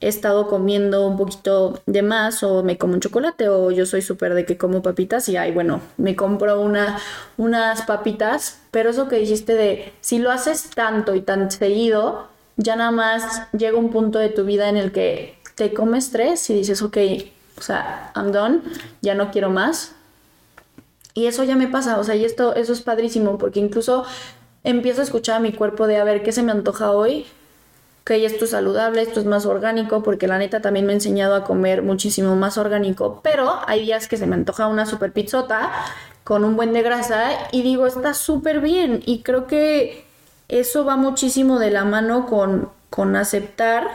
he 0.00 0.08
estado 0.08 0.46
comiendo 0.48 1.06
un 1.06 1.16
poquito 1.16 1.80
de 1.86 2.02
más 2.02 2.42
o 2.42 2.62
me 2.62 2.76
como 2.76 2.94
un 2.94 3.00
chocolate 3.00 3.48
o 3.48 3.70
yo 3.70 3.86
soy 3.86 4.02
súper 4.02 4.34
de 4.34 4.44
que 4.44 4.58
como 4.58 4.82
papitas 4.82 5.28
y 5.28 5.36
ay, 5.36 5.52
bueno, 5.52 5.80
me 5.96 6.14
compro 6.14 6.60
una, 6.60 6.98
unas 7.38 7.82
papitas, 7.82 8.60
pero 8.70 8.90
eso 8.90 9.08
que 9.08 9.16
dijiste 9.16 9.54
de 9.54 9.92
si 10.00 10.18
lo 10.18 10.30
haces 10.30 10.70
tanto 10.74 11.14
y 11.14 11.22
tan 11.22 11.50
seguido, 11.50 12.28
ya 12.56 12.76
nada 12.76 12.90
más 12.90 13.42
llega 13.52 13.78
un 13.78 13.90
punto 13.90 14.18
de 14.18 14.28
tu 14.28 14.44
vida 14.44 14.68
en 14.68 14.76
el 14.76 14.92
que 14.92 15.38
te 15.54 15.72
comes 15.72 16.10
tres 16.10 16.48
y 16.50 16.54
dices, 16.54 16.82
ok, 16.82 16.98
o 17.58 17.62
sea, 17.62 18.12
I'm 18.14 18.32
done, 18.32 18.60
ya 19.00 19.14
no 19.14 19.30
quiero 19.30 19.50
más. 19.50 19.92
Y 21.14 21.26
eso 21.26 21.44
ya 21.44 21.56
me 21.56 21.68
pasa, 21.68 21.98
o 21.98 22.04
sea, 22.04 22.14
y 22.14 22.26
esto, 22.26 22.54
eso 22.54 22.74
es 22.74 22.82
padrísimo 22.82 23.38
porque 23.38 23.60
incluso 23.60 24.04
empiezo 24.64 25.00
a 25.00 25.04
escuchar 25.04 25.36
a 25.36 25.40
mi 25.40 25.52
cuerpo 25.52 25.86
de 25.86 25.96
a 25.96 26.04
ver 26.04 26.22
qué 26.22 26.32
se 26.32 26.42
me 26.42 26.52
antoja 26.52 26.90
hoy 26.90 27.24
que 28.06 28.24
esto 28.24 28.44
es 28.44 28.52
saludable, 28.52 29.02
esto 29.02 29.18
es 29.18 29.26
más 29.26 29.46
orgánico, 29.46 30.04
porque 30.04 30.28
la 30.28 30.38
neta 30.38 30.60
también 30.60 30.86
me 30.86 30.92
ha 30.92 30.94
enseñado 30.94 31.34
a 31.34 31.42
comer 31.42 31.82
muchísimo 31.82 32.36
más 32.36 32.56
orgánico, 32.56 33.18
pero 33.24 33.58
hay 33.66 33.82
días 33.82 34.06
que 34.06 34.16
se 34.16 34.28
me 34.28 34.36
antoja 34.36 34.68
una 34.68 34.86
super 34.86 35.12
pizzota 35.12 35.72
con 36.22 36.44
un 36.44 36.54
buen 36.54 36.72
de 36.72 36.82
grasa 36.82 37.32
y 37.50 37.62
digo, 37.62 37.84
está 37.84 38.14
súper 38.14 38.60
bien 38.60 39.02
y 39.04 39.22
creo 39.22 39.48
que 39.48 40.04
eso 40.46 40.84
va 40.84 40.96
muchísimo 40.96 41.58
de 41.58 41.72
la 41.72 41.84
mano 41.84 42.26
con, 42.26 42.70
con 42.90 43.16
aceptar 43.16 43.88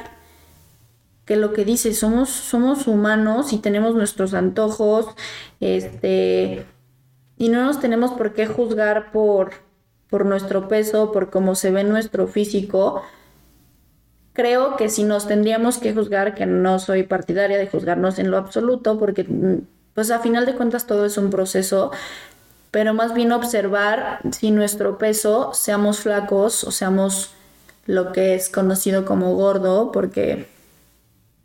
que 1.23 1.37
lo 1.37 1.53
que 1.53 1.63
dice, 1.63 1.93
somos, 1.93 2.29
somos 2.31 2.87
humanos 2.87 3.53
y 3.53 3.59
tenemos 3.59 3.95
nuestros 3.95 4.33
antojos, 4.33 5.05
este, 5.61 6.65
y 7.37 7.47
no 7.47 7.63
nos 7.63 7.79
tenemos 7.79 8.11
por 8.11 8.33
qué 8.33 8.45
juzgar 8.45 9.13
por, 9.13 9.51
por 10.09 10.25
nuestro 10.25 10.67
peso, 10.67 11.13
por 11.13 11.29
cómo 11.29 11.55
se 11.55 11.71
ve 11.71 11.85
nuestro 11.85 12.27
físico, 12.27 13.03
creo 14.33 14.77
que 14.77 14.89
si 14.89 15.03
nos 15.03 15.27
tendríamos 15.27 15.77
que 15.77 15.93
juzgar, 15.93 16.35
que 16.35 16.45
no 16.45 16.79
soy 16.79 17.03
partidaria 17.03 17.57
de 17.57 17.67
juzgarnos 17.67 18.19
en 18.19 18.31
lo 18.31 18.37
absoluto, 18.37 18.97
porque 18.97 19.23
mm, 19.23 19.61
pues 19.93 20.11
a 20.11 20.19
final 20.19 20.45
de 20.45 20.55
cuentas 20.55 20.87
todo 20.87 21.05
es 21.05 21.17
un 21.17 21.29
proceso, 21.29 21.91
pero 22.71 22.93
más 22.93 23.13
bien 23.13 23.31
observar 23.31 24.19
si 24.31 24.51
nuestro 24.51 24.97
peso, 24.97 25.53
seamos 25.53 25.99
flacos 25.99 26.63
o 26.63 26.71
seamos 26.71 27.33
lo 27.85 28.11
que 28.11 28.35
es 28.35 28.49
conocido 28.49 29.05
como 29.05 29.35
gordo, 29.35 29.91
porque 29.91 30.47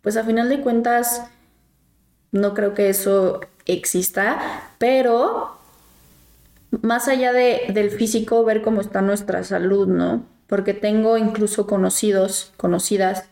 pues 0.03 0.17
a 0.17 0.25
final 0.25 0.49
de 0.49 0.61
cuentas 0.61 1.23
no 2.31 2.55
creo 2.55 2.75
que 2.75 2.89
eso 2.89 3.41
exista, 3.65 4.39
pero 4.79 5.57
más 6.83 7.09
allá 7.09 7.33
de, 7.33 7.63
del 7.73 7.91
físico, 7.91 8.45
ver 8.45 8.63
cómo 8.63 8.81
está 8.81 9.01
nuestra 9.01 9.43
salud, 9.43 9.89
¿no? 9.89 10.36
Porque 10.47 10.75
tengo 10.75 11.17
incluso 11.17 11.67
conocidos, 11.67 12.53
conocidas, 12.57 13.29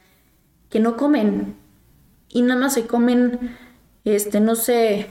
que 0.71 0.81
no 0.81 0.97
comen 0.97 1.57
y 2.29 2.43
nada 2.43 2.61
más 2.61 2.75
se 2.75 2.87
comen, 2.87 3.57
este, 4.05 4.41
no 4.41 4.57
sé, 4.57 5.11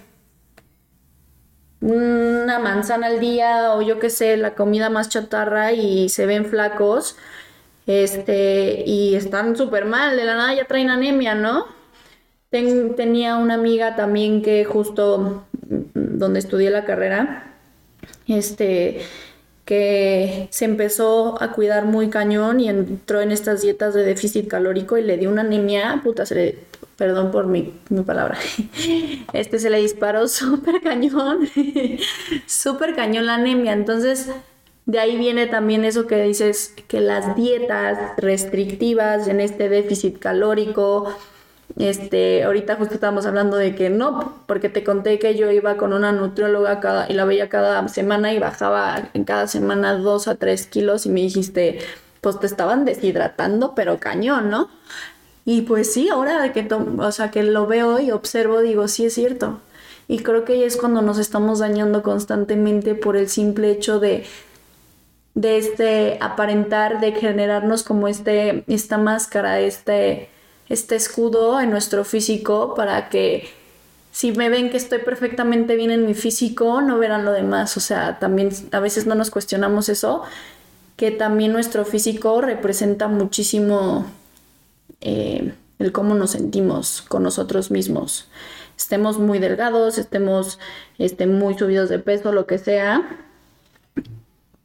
una 1.79 2.59
manzana 2.59 3.07
al 3.07 3.19
día 3.19 3.73
o 3.73 3.81
yo 3.81 3.99
qué 3.99 4.09
sé, 4.09 4.37
la 4.37 4.55
comida 4.55 4.89
más 4.89 5.09
chatarra 5.09 5.71
y 5.71 6.09
se 6.09 6.25
ven 6.25 6.45
flacos, 6.45 7.15
este, 7.87 8.83
y 8.85 9.15
están 9.15 9.55
súper 9.55 9.85
mal, 9.85 10.15
de 10.15 10.25
la 10.25 10.35
nada 10.35 10.53
ya 10.53 10.65
traen 10.65 10.89
anemia, 10.89 11.35
¿no? 11.35 11.65
tenía 12.95 13.37
una 13.37 13.55
amiga 13.55 13.95
también 13.95 14.43
que 14.43 14.63
justo 14.63 15.45
donde 15.95 16.39
estudié 16.39 16.69
la 16.69 16.85
carrera, 16.85 17.51
este, 18.27 19.01
que 19.65 20.47
se 20.51 20.65
empezó 20.65 21.41
a 21.41 21.51
cuidar 21.51 21.85
muy 21.85 22.09
cañón 22.09 22.59
y 22.59 22.69
entró 22.69 23.21
en 23.21 23.31
estas 23.31 23.61
dietas 23.61 23.93
de 23.93 24.03
déficit 24.03 24.47
calórico 24.47 24.97
y 24.97 25.03
le 25.03 25.17
dio 25.17 25.29
una 25.29 25.41
anemia, 25.41 26.01
puta, 26.03 26.25
se 26.25 26.35
le, 26.35 26.59
perdón 26.97 27.31
por 27.31 27.47
mi, 27.47 27.73
mi 27.89 28.01
palabra, 28.01 28.37
este 29.33 29.59
se 29.59 29.69
le 29.69 29.77
disparó 29.77 30.27
súper 30.27 30.81
cañón, 30.81 31.49
súper 32.45 32.95
cañón 32.95 33.25
la 33.25 33.35
anemia, 33.35 33.73
entonces 33.73 34.29
de 34.85 34.99
ahí 34.99 35.17
viene 35.17 35.47
también 35.47 35.85
eso 35.85 36.07
que 36.07 36.21
dices, 36.21 36.73
que 36.89 36.99
las 36.99 37.37
dietas 37.37 37.97
restrictivas 38.17 39.29
en 39.29 39.39
este 39.39 39.69
déficit 39.69 40.19
calórico, 40.19 41.15
este, 41.77 42.43
ahorita 42.43 42.75
justo 42.75 42.93
estábamos 42.93 43.25
hablando 43.25 43.57
de 43.57 43.73
que 43.73 43.89
no, 43.89 44.33
porque 44.45 44.69
te 44.69 44.83
conté 44.83 45.17
que 45.17 45.35
yo 45.35 45.49
iba 45.51 45.75
con 45.77 45.93
una 45.93 46.11
nutrióloga 46.11 46.79
cada, 46.79 47.09
y 47.09 47.13
la 47.13 47.25
veía 47.25 47.49
cada 47.49 47.87
semana 47.87 48.33
y 48.33 48.39
bajaba 48.39 49.09
en 49.13 49.23
cada 49.23 49.47
semana 49.47 49.93
dos 49.93 50.27
a 50.27 50.35
tres 50.35 50.67
kilos 50.67 51.05
y 51.05 51.09
me 51.09 51.21
dijiste, 51.21 51.79
pues 52.21 52.39
te 52.39 52.45
estaban 52.45 52.85
deshidratando, 52.85 53.73
pero 53.75 53.99
cañón, 53.99 54.49
¿no? 54.49 54.69
Y 55.45 55.61
pues 55.63 55.93
sí, 55.93 56.09
ahora 56.09 56.53
que, 56.53 56.67
o 56.71 57.11
sea, 57.11 57.31
que 57.31 57.43
lo 57.43 57.67
veo 57.67 57.99
y 57.99 58.11
observo, 58.11 58.61
digo, 58.61 58.87
sí 58.87 59.05
es 59.05 59.13
cierto. 59.13 59.59
Y 60.07 60.19
creo 60.19 60.45
que 60.45 60.65
es 60.65 60.77
cuando 60.77 61.01
nos 61.01 61.17
estamos 61.17 61.59
dañando 61.59 62.03
constantemente 62.03 62.95
por 62.95 63.17
el 63.17 63.29
simple 63.29 63.71
hecho 63.71 63.99
de, 63.99 64.25
de 65.33 65.57
este 65.57 66.17
aparentar, 66.21 67.01
de 67.01 67.13
generarnos 67.13 67.83
como 67.83 68.07
este, 68.07 68.63
esta 68.67 68.97
máscara, 68.97 69.59
este 69.59 70.29
este 70.69 70.95
escudo 70.95 71.59
en 71.59 71.69
nuestro 71.69 72.05
físico 72.05 72.73
para 72.75 73.09
que 73.09 73.49
si 74.13 74.31
me 74.31 74.49
ven 74.49 74.69
que 74.69 74.77
estoy 74.77 74.99
perfectamente 74.99 75.75
bien 75.75 75.89
en 75.89 76.05
mi 76.05 76.13
físico, 76.13 76.81
no 76.81 76.99
verán 76.99 77.25
lo 77.25 77.31
demás. 77.31 77.75
O 77.77 77.79
sea, 77.79 78.19
también 78.19 78.49
a 78.71 78.79
veces 78.79 79.07
no 79.07 79.15
nos 79.15 79.31
cuestionamos 79.31 79.89
eso, 79.89 80.21
que 80.95 81.09
también 81.09 81.51
nuestro 81.51 81.83
físico 81.83 82.39
representa 82.39 83.07
muchísimo 83.07 84.05
eh, 85.01 85.53
el 85.79 85.91
cómo 85.91 86.13
nos 86.13 86.31
sentimos 86.31 87.01
con 87.01 87.23
nosotros 87.23 87.71
mismos. 87.71 88.27
Estemos 88.77 89.17
muy 89.17 89.39
delgados, 89.39 89.97
estemos 89.97 90.59
este, 90.99 91.25
muy 91.25 91.57
subidos 91.57 91.89
de 91.89 91.97
peso, 91.97 92.31
lo 92.31 92.45
que 92.45 92.59
sea. 92.59 93.17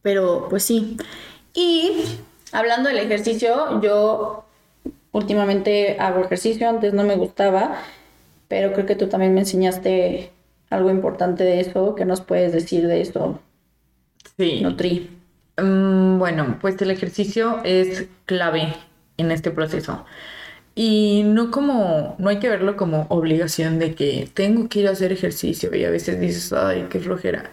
Pero 0.02 0.48
pues 0.50 0.62
sí. 0.62 0.98
Y 1.54 2.04
hablando 2.52 2.90
del 2.90 2.98
ejercicio, 2.98 3.80
yo 3.80 4.44
últimamente 5.12 5.96
hago 5.98 6.24
ejercicio, 6.24 6.68
antes 6.68 6.94
no 6.94 7.04
me 7.04 7.16
gustaba, 7.16 7.80
pero 8.48 8.72
creo 8.72 8.86
que 8.86 8.96
tú 8.96 9.08
también 9.08 9.34
me 9.34 9.40
enseñaste 9.40 10.30
algo 10.70 10.90
importante 10.90 11.44
de 11.44 11.60
eso. 11.60 11.94
¿Qué 11.94 12.04
nos 12.04 12.20
puedes 12.20 12.52
decir 12.52 12.86
de 12.86 13.00
eso? 13.00 13.40
Sí. 14.36 14.60
Nutri. 14.60 15.10
Mm, 15.56 16.18
bueno, 16.18 16.58
pues 16.60 16.80
el 16.80 16.90
ejercicio 16.90 17.60
es 17.64 18.06
clave 18.26 18.74
en 19.16 19.30
este 19.30 19.50
proceso. 19.50 20.04
Y 20.74 21.24
no 21.24 21.50
como, 21.50 22.14
no 22.18 22.28
hay 22.28 22.38
que 22.38 22.48
verlo 22.48 22.76
como 22.76 23.06
obligación 23.08 23.78
de 23.80 23.94
que 23.94 24.30
tengo 24.32 24.68
que 24.68 24.80
ir 24.80 24.88
a 24.88 24.92
hacer 24.92 25.12
ejercicio 25.12 25.74
y 25.74 25.84
a 25.84 25.90
veces 25.90 26.20
dices, 26.20 26.52
ay, 26.52 26.86
qué 26.88 27.00
flojera. 27.00 27.50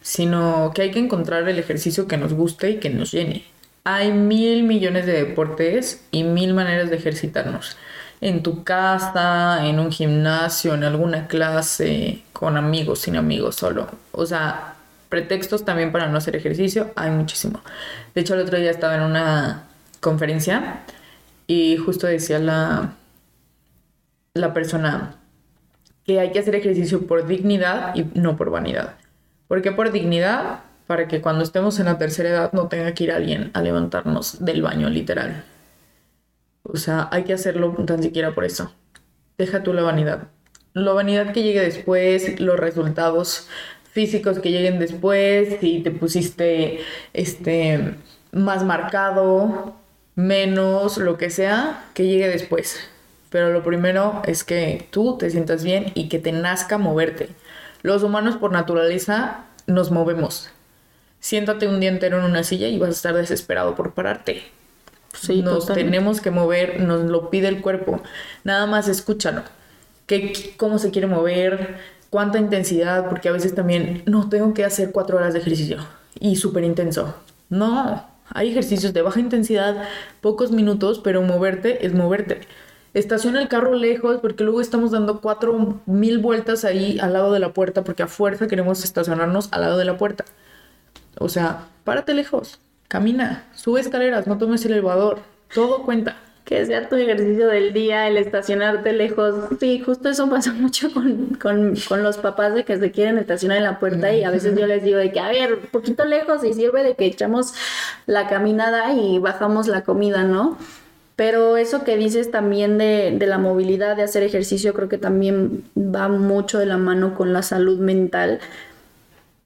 Sino 0.00 0.72
que 0.74 0.82
hay 0.82 0.90
que 0.90 0.98
encontrar 0.98 1.48
el 1.48 1.58
ejercicio 1.58 2.08
que 2.08 2.16
nos 2.16 2.32
guste 2.34 2.70
y 2.70 2.80
que 2.80 2.90
nos 2.90 3.12
llene. 3.12 3.44
Hay 3.84 4.12
mil 4.12 4.64
millones 4.64 5.04
de 5.04 5.12
deportes 5.12 6.06
y 6.10 6.24
mil 6.24 6.54
maneras 6.54 6.88
de 6.88 6.96
ejercitarnos. 6.96 7.76
En 8.22 8.42
tu 8.42 8.64
casa, 8.64 9.66
en 9.66 9.78
un 9.78 9.92
gimnasio, 9.92 10.72
en 10.72 10.84
alguna 10.84 11.28
clase, 11.28 12.22
con 12.32 12.56
amigos, 12.56 13.00
sin 13.00 13.16
amigos, 13.16 13.56
solo. 13.56 13.86
O 14.12 14.24
sea, 14.24 14.76
pretextos 15.10 15.66
también 15.66 15.92
para 15.92 16.08
no 16.08 16.16
hacer 16.16 16.34
ejercicio, 16.34 16.92
hay 16.96 17.10
muchísimo. 17.10 17.60
De 18.14 18.22
hecho, 18.22 18.34
el 18.34 18.40
otro 18.40 18.58
día 18.58 18.70
estaba 18.70 18.94
en 18.96 19.02
una 19.02 19.64
conferencia 20.00 20.80
y 21.46 21.76
justo 21.76 22.06
decía 22.06 22.38
la, 22.38 22.94
la 24.32 24.54
persona 24.54 25.16
que 26.06 26.20
hay 26.20 26.32
que 26.32 26.38
hacer 26.38 26.54
ejercicio 26.54 27.06
por 27.06 27.26
dignidad 27.26 27.94
y 27.94 28.04
no 28.18 28.36
por 28.36 28.50
vanidad. 28.50 28.94
¿Por 29.46 29.60
qué 29.60 29.72
por 29.72 29.92
dignidad? 29.92 30.60
Para 30.86 31.08
que 31.08 31.20
cuando 31.20 31.44
estemos 31.44 31.78
en 31.78 31.86
la 31.86 31.98
tercera 31.98 32.28
edad 32.28 32.52
no 32.52 32.68
tenga 32.68 32.92
que 32.92 33.04
ir 33.04 33.12
alguien 33.12 33.50
a 33.54 33.62
levantarnos 33.62 34.44
del 34.44 34.62
baño, 34.62 34.88
literal. 34.90 35.44
O 36.62 36.76
sea, 36.76 37.08
hay 37.10 37.24
que 37.24 37.32
hacerlo 37.32 37.72
tan 37.86 38.02
siquiera 38.02 38.34
por 38.34 38.44
eso. 38.44 38.72
Deja 39.38 39.62
tú 39.62 39.72
la 39.72 39.82
vanidad. 39.82 40.28
La 40.72 40.92
vanidad 40.92 41.32
que 41.32 41.42
llegue 41.42 41.60
después, 41.60 42.40
los 42.40 42.58
resultados 42.58 43.48
físicos 43.92 44.40
que 44.40 44.50
lleguen 44.50 44.78
después, 44.78 45.58
si 45.60 45.80
te 45.82 45.90
pusiste 45.90 46.80
este 47.12 47.94
más 48.32 48.64
marcado, 48.64 49.76
menos, 50.16 50.98
lo 50.98 51.16
que 51.16 51.30
sea, 51.30 51.84
que 51.94 52.06
llegue 52.06 52.28
después. 52.28 52.80
Pero 53.30 53.52
lo 53.52 53.62
primero 53.62 54.22
es 54.24 54.44
que 54.44 54.88
tú 54.90 55.16
te 55.18 55.30
sientas 55.30 55.64
bien 55.64 55.92
y 55.94 56.08
que 56.08 56.18
te 56.18 56.32
nazca 56.32 56.78
moverte. 56.78 57.28
Los 57.82 58.02
humanos 58.02 58.36
por 58.36 58.52
naturaleza 58.52 59.44
nos 59.66 59.90
movemos 59.90 60.50
siéntate 61.24 61.66
un 61.66 61.80
día 61.80 61.88
entero 61.88 62.18
en 62.18 62.24
una 62.24 62.44
silla 62.44 62.68
y 62.68 62.78
vas 62.78 62.90
a 62.90 62.92
estar 62.92 63.14
desesperado 63.14 63.74
por 63.74 63.94
pararte. 63.94 64.42
Sí, 65.14 65.40
nos 65.40 65.60
totalmente. 65.60 65.90
tenemos 65.90 66.20
que 66.20 66.30
mover, 66.30 66.80
nos 66.80 67.04
lo 67.04 67.30
pide 67.30 67.48
el 67.48 67.62
cuerpo. 67.62 68.02
Nada 68.44 68.66
más 68.66 68.88
escúchalo. 68.88 69.42
¿Qué, 70.06 70.52
¿Cómo 70.58 70.78
se 70.78 70.90
quiere 70.90 71.06
mover? 71.06 71.78
¿Cuánta 72.10 72.38
intensidad? 72.38 73.08
Porque 73.08 73.30
a 73.30 73.32
veces 73.32 73.54
también, 73.54 74.02
no, 74.04 74.28
tengo 74.28 74.52
que 74.52 74.66
hacer 74.66 74.92
cuatro 74.92 75.16
horas 75.16 75.32
de 75.32 75.38
ejercicio 75.38 75.78
y 76.20 76.36
súper 76.36 76.62
intenso. 76.62 77.14
No, 77.48 78.06
hay 78.28 78.50
ejercicios 78.50 78.92
de 78.92 79.00
baja 79.00 79.18
intensidad, 79.18 79.88
pocos 80.20 80.50
minutos, 80.50 81.00
pero 81.02 81.22
moverte 81.22 81.86
es 81.86 81.94
moverte. 81.94 82.42
Estaciona 82.92 83.40
el 83.40 83.48
carro 83.48 83.74
lejos 83.76 84.18
porque 84.20 84.44
luego 84.44 84.60
estamos 84.60 84.90
dando 84.90 85.22
cuatro 85.22 85.80
mil 85.86 86.18
vueltas 86.18 86.66
ahí 86.66 86.98
al 87.00 87.14
lado 87.14 87.32
de 87.32 87.40
la 87.40 87.54
puerta 87.54 87.82
porque 87.82 88.02
a 88.02 88.08
fuerza 88.08 88.46
queremos 88.46 88.84
estacionarnos 88.84 89.48
al 89.52 89.62
lado 89.62 89.78
de 89.78 89.86
la 89.86 89.96
puerta. 89.96 90.26
O 91.18 91.28
sea, 91.28 91.68
párate 91.84 92.14
lejos, 92.14 92.60
camina, 92.88 93.44
sube 93.54 93.80
escaleras, 93.80 94.26
no 94.26 94.38
tomes 94.38 94.64
el 94.64 94.72
elevador, 94.72 95.20
todo 95.52 95.82
cuenta. 95.82 96.16
Que 96.44 96.66
sea 96.66 96.90
tu 96.90 96.96
ejercicio 96.96 97.46
del 97.48 97.72
día, 97.72 98.06
el 98.06 98.18
estacionarte 98.18 98.92
lejos. 98.92 99.34
Sí, 99.58 99.80
justo 99.80 100.10
eso 100.10 100.28
pasa 100.28 100.52
mucho 100.60 100.92
con, 100.92 101.36
con, 101.40 101.74
con 101.88 102.02
los 102.02 102.18
papás 102.18 102.54
de 102.54 102.64
que 102.64 102.78
se 102.78 102.90
quieren 102.90 103.16
estacionar 103.16 103.56
en 103.56 103.64
la 103.64 103.78
puerta 103.78 104.12
y 104.12 104.24
a 104.24 104.30
veces 104.30 104.54
yo 104.54 104.66
les 104.66 104.84
digo 104.84 104.98
de 104.98 105.10
que, 105.10 105.20
a 105.20 105.28
ver, 105.28 105.54
un 105.54 105.66
poquito 105.72 106.04
lejos 106.04 106.44
y 106.44 106.52
sirve 106.52 106.82
de 106.82 106.96
que 106.96 107.06
echamos 107.06 107.54
la 108.04 108.28
caminada 108.28 108.92
y 108.92 109.18
bajamos 109.18 109.68
la 109.68 109.84
comida, 109.84 110.24
¿no? 110.24 110.58
Pero 111.16 111.56
eso 111.56 111.82
que 111.82 111.96
dices 111.96 112.30
también 112.30 112.76
de, 112.76 113.14
de 113.16 113.26
la 113.26 113.38
movilidad, 113.38 113.96
de 113.96 114.02
hacer 114.02 114.22
ejercicio, 114.22 114.74
creo 114.74 114.88
que 114.88 114.98
también 114.98 115.64
va 115.76 116.08
mucho 116.08 116.58
de 116.58 116.66
la 116.66 116.76
mano 116.76 117.14
con 117.14 117.32
la 117.32 117.42
salud 117.42 117.78
mental. 117.78 118.40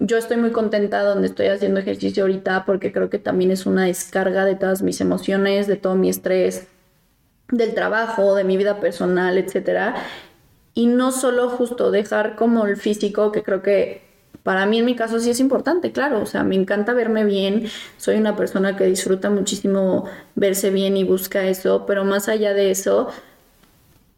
Yo 0.01 0.17
estoy 0.17 0.37
muy 0.37 0.53
contenta 0.53 1.03
donde 1.03 1.27
estoy 1.27 1.47
haciendo 1.47 1.81
ejercicio 1.81 2.23
ahorita 2.23 2.65
porque 2.65 2.93
creo 2.93 3.11
que 3.11 3.19
también 3.19 3.51
es 3.51 3.67
una 3.67 3.85
descarga 3.85 4.45
de 4.45 4.55
todas 4.55 4.81
mis 4.83 5.01
emociones, 5.01 5.67
de 5.67 5.77
todo 5.77 5.97
mi 5.97 6.09
estrés, 6.09 6.69
del 7.51 7.75
trabajo, 7.75 8.37
de 8.37 8.45
mi 8.45 8.57
vida 8.57 8.79
personal, 8.79 9.39
etcétera. 9.39 9.97
Y 10.75 10.87
no 10.87 11.11
solo 11.11 11.49
justo 11.49 11.91
dejar 11.91 12.37
como 12.37 12.67
el 12.67 12.77
físico, 12.77 13.33
que 13.33 13.43
creo 13.43 13.63
que 13.63 14.03
para 14.45 14.67
mí 14.67 14.79
en 14.79 14.85
mi 14.85 14.95
caso 14.95 15.19
sí 15.19 15.31
es 15.31 15.41
importante, 15.41 15.91
claro, 15.91 16.23
o 16.23 16.27
sea, 16.27 16.45
me 16.45 16.55
encanta 16.55 16.95
verme 16.95 17.25
bien, 17.25 17.67
soy 17.97 18.17
una 18.17 18.37
persona 18.37 18.77
que 18.77 18.85
disfruta 18.85 19.31
muchísimo 19.31 20.05
verse 20.37 20.71
bien 20.71 20.97
y 20.97 21.03
busca 21.05 21.47
eso, 21.49 21.85
pero 21.87 22.05
más 22.05 22.29
allá 22.29 22.55
de 22.55 22.71
eso, 22.71 23.09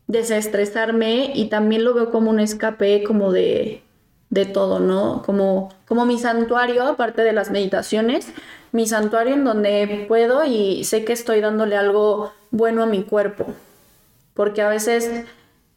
desestresarme 0.07 1.33
y 1.35 1.49
también 1.49 1.85
lo 1.85 1.95
veo 1.95 2.11
como 2.11 2.31
un 2.31 2.39
escape 2.39 3.03
como 3.03 3.33
de, 3.33 3.83
de 4.31 4.47
todo, 4.47 4.79
¿no? 4.79 5.23
Como, 5.23 5.71
como 5.87 6.07
mi 6.07 6.19
santuario, 6.19 6.85
aparte 6.85 7.23
de 7.23 7.33
las 7.33 7.51
meditaciones, 7.51 8.33
mi 8.73 8.87
santuario 8.87 9.35
en 9.35 9.45
donde 9.45 10.07
puedo 10.09 10.45
y 10.45 10.85
sé 10.85 11.05
que 11.05 11.13
estoy 11.13 11.41
dándole 11.41 11.77
algo 11.77 12.33
bueno 12.51 12.83
a 12.85 12.87
mi 12.87 13.03
cuerpo, 13.03 13.47
porque 14.35 14.63
a 14.63 14.69
veces 14.69 15.25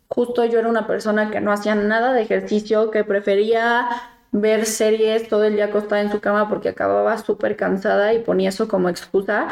justo 0.08 0.46
yo 0.46 0.60
era 0.60 0.70
una 0.70 0.86
persona 0.86 1.32
que 1.32 1.42
no 1.42 1.52
hacía 1.52 1.74
nada 1.74 2.13
de 2.13 2.22
ejercicio, 2.22 2.92
que 2.92 3.04
prefería 3.04 3.89
ver 4.32 4.66
series 4.66 5.28
todo 5.28 5.44
el 5.46 5.56
día 5.56 5.66
acostada 5.66 6.02
en 6.02 6.12
su 6.12 6.20
cama 6.20 6.50
porque 6.50 6.70
acababa 6.70 7.18
súper 7.18 7.56
cansada 7.56 8.13
y 8.13 8.20
ponía 8.20 8.50
eso 8.50 8.68
como 8.68 8.89
excusa. 8.89 9.48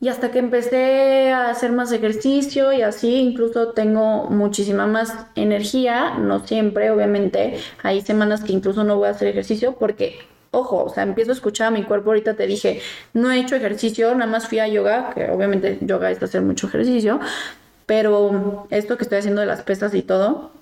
Y 0.00 0.08
hasta 0.08 0.30
que 0.30 0.38
empecé 0.38 1.32
a 1.32 1.50
hacer 1.50 1.72
más 1.72 1.90
ejercicio 1.90 2.72
y 2.72 2.82
así, 2.82 3.16
incluso 3.16 3.70
tengo 3.72 4.30
muchísima 4.30 4.86
más 4.86 5.12
energía, 5.34 6.14
no 6.18 6.46
siempre, 6.46 6.92
obviamente. 6.92 7.58
Hay 7.82 8.00
semanas 8.02 8.44
que 8.44 8.52
incluso 8.52 8.84
no 8.84 8.96
voy 8.96 9.08
a 9.08 9.10
hacer 9.10 9.26
ejercicio 9.26 9.74
porque, 9.76 10.20
ojo, 10.52 10.84
o 10.84 10.88
sea, 10.88 11.02
empiezo 11.02 11.32
a 11.32 11.34
escuchar 11.34 11.68
a 11.68 11.70
mi 11.72 11.82
cuerpo. 11.82 12.10
Ahorita 12.10 12.34
te 12.34 12.46
dije, 12.46 12.80
no 13.12 13.32
he 13.32 13.40
hecho 13.40 13.56
ejercicio, 13.56 14.14
nada 14.14 14.30
más 14.30 14.46
fui 14.46 14.60
a 14.60 14.68
yoga, 14.68 15.10
que 15.14 15.30
obviamente 15.30 15.78
yoga 15.80 16.12
es 16.12 16.22
hacer 16.22 16.42
mucho 16.42 16.68
ejercicio, 16.68 17.18
pero 17.86 18.68
esto 18.70 18.96
que 18.96 19.02
estoy 19.02 19.18
haciendo 19.18 19.40
de 19.40 19.48
las 19.48 19.62
pesas 19.62 19.94
y 19.94 20.02
todo, 20.02 20.52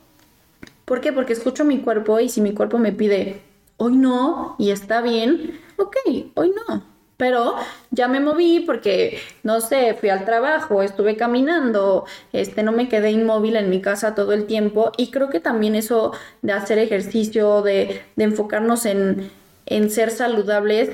¿por 0.86 1.02
qué? 1.02 1.12
Porque 1.12 1.34
escucho 1.34 1.64
a 1.64 1.66
mi 1.66 1.80
cuerpo 1.80 2.20
y 2.20 2.30
si 2.30 2.40
mi 2.40 2.54
cuerpo 2.54 2.78
me 2.78 2.92
pide, 2.92 3.42
hoy 3.76 3.96
no, 3.96 4.56
y 4.58 4.70
está 4.70 5.02
bien, 5.02 5.60
ok, 5.76 5.96
hoy 6.34 6.54
no. 6.68 6.95
Pero 7.16 7.54
ya 7.90 8.08
me 8.08 8.20
moví 8.20 8.60
porque, 8.60 9.18
no 9.42 9.60
sé, 9.60 9.94
fui 9.94 10.10
al 10.10 10.26
trabajo, 10.26 10.82
estuve 10.82 11.16
caminando, 11.16 12.04
este, 12.32 12.62
no 12.62 12.72
me 12.72 12.90
quedé 12.90 13.10
inmóvil 13.10 13.56
en 13.56 13.70
mi 13.70 13.80
casa 13.80 14.14
todo 14.14 14.32
el 14.32 14.46
tiempo. 14.46 14.92
Y 14.98 15.10
creo 15.10 15.30
que 15.30 15.40
también 15.40 15.74
eso 15.74 16.12
de 16.42 16.52
hacer 16.52 16.78
ejercicio, 16.78 17.62
de, 17.62 18.02
de 18.16 18.24
enfocarnos 18.24 18.84
en, 18.84 19.30
en 19.64 19.90
ser 19.90 20.10
saludables, 20.10 20.90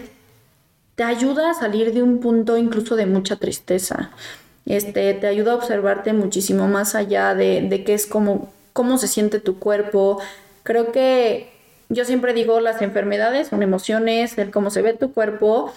te 0.95 1.03
ayuda 1.05 1.51
a 1.51 1.55
salir 1.55 1.93
de 1.93 2.03
un 2.03 2.21
punto 2.21 2.57
incluso 2.57 2.97
de 2.97 3.07
mucha 3.07 3.37
tristeza. 3.37 4.11
Este, 4.67 5.15
te 5.15 5.27
ayuda 5.27 5.53
a 5.53 5.57
observarte 5.57 6.13
muchísimo 6.13 6.69
más 6.69 6.95
allá 6.95 7.35
de, 7.35 7.63
de 7.63 7.83
qué 7.85 7.95
es 7.95 8.07
como, 8.07 8.53
cómo 8.73 8.99
se 8.99 9.09
siente 9.09 9.41
tu 9.41 9.59
cuerpo. 9.59 10.21
Creo 10.63 10.93
que 10.93 11.51
yo 11.89 12.05
siempre 12.05 12.33
digo, 12.33 12.61
las 12.61 12.81
enfermedades 12.81 13.49
son 13.49 13.63
emociones, 13.63 14.39
el 14.39 14.51
cómo 14.51 14.71
se 14.71 14.83
ve 14.83 14.95
tu 14.95 15.13
cuerpo, 15.13 15.73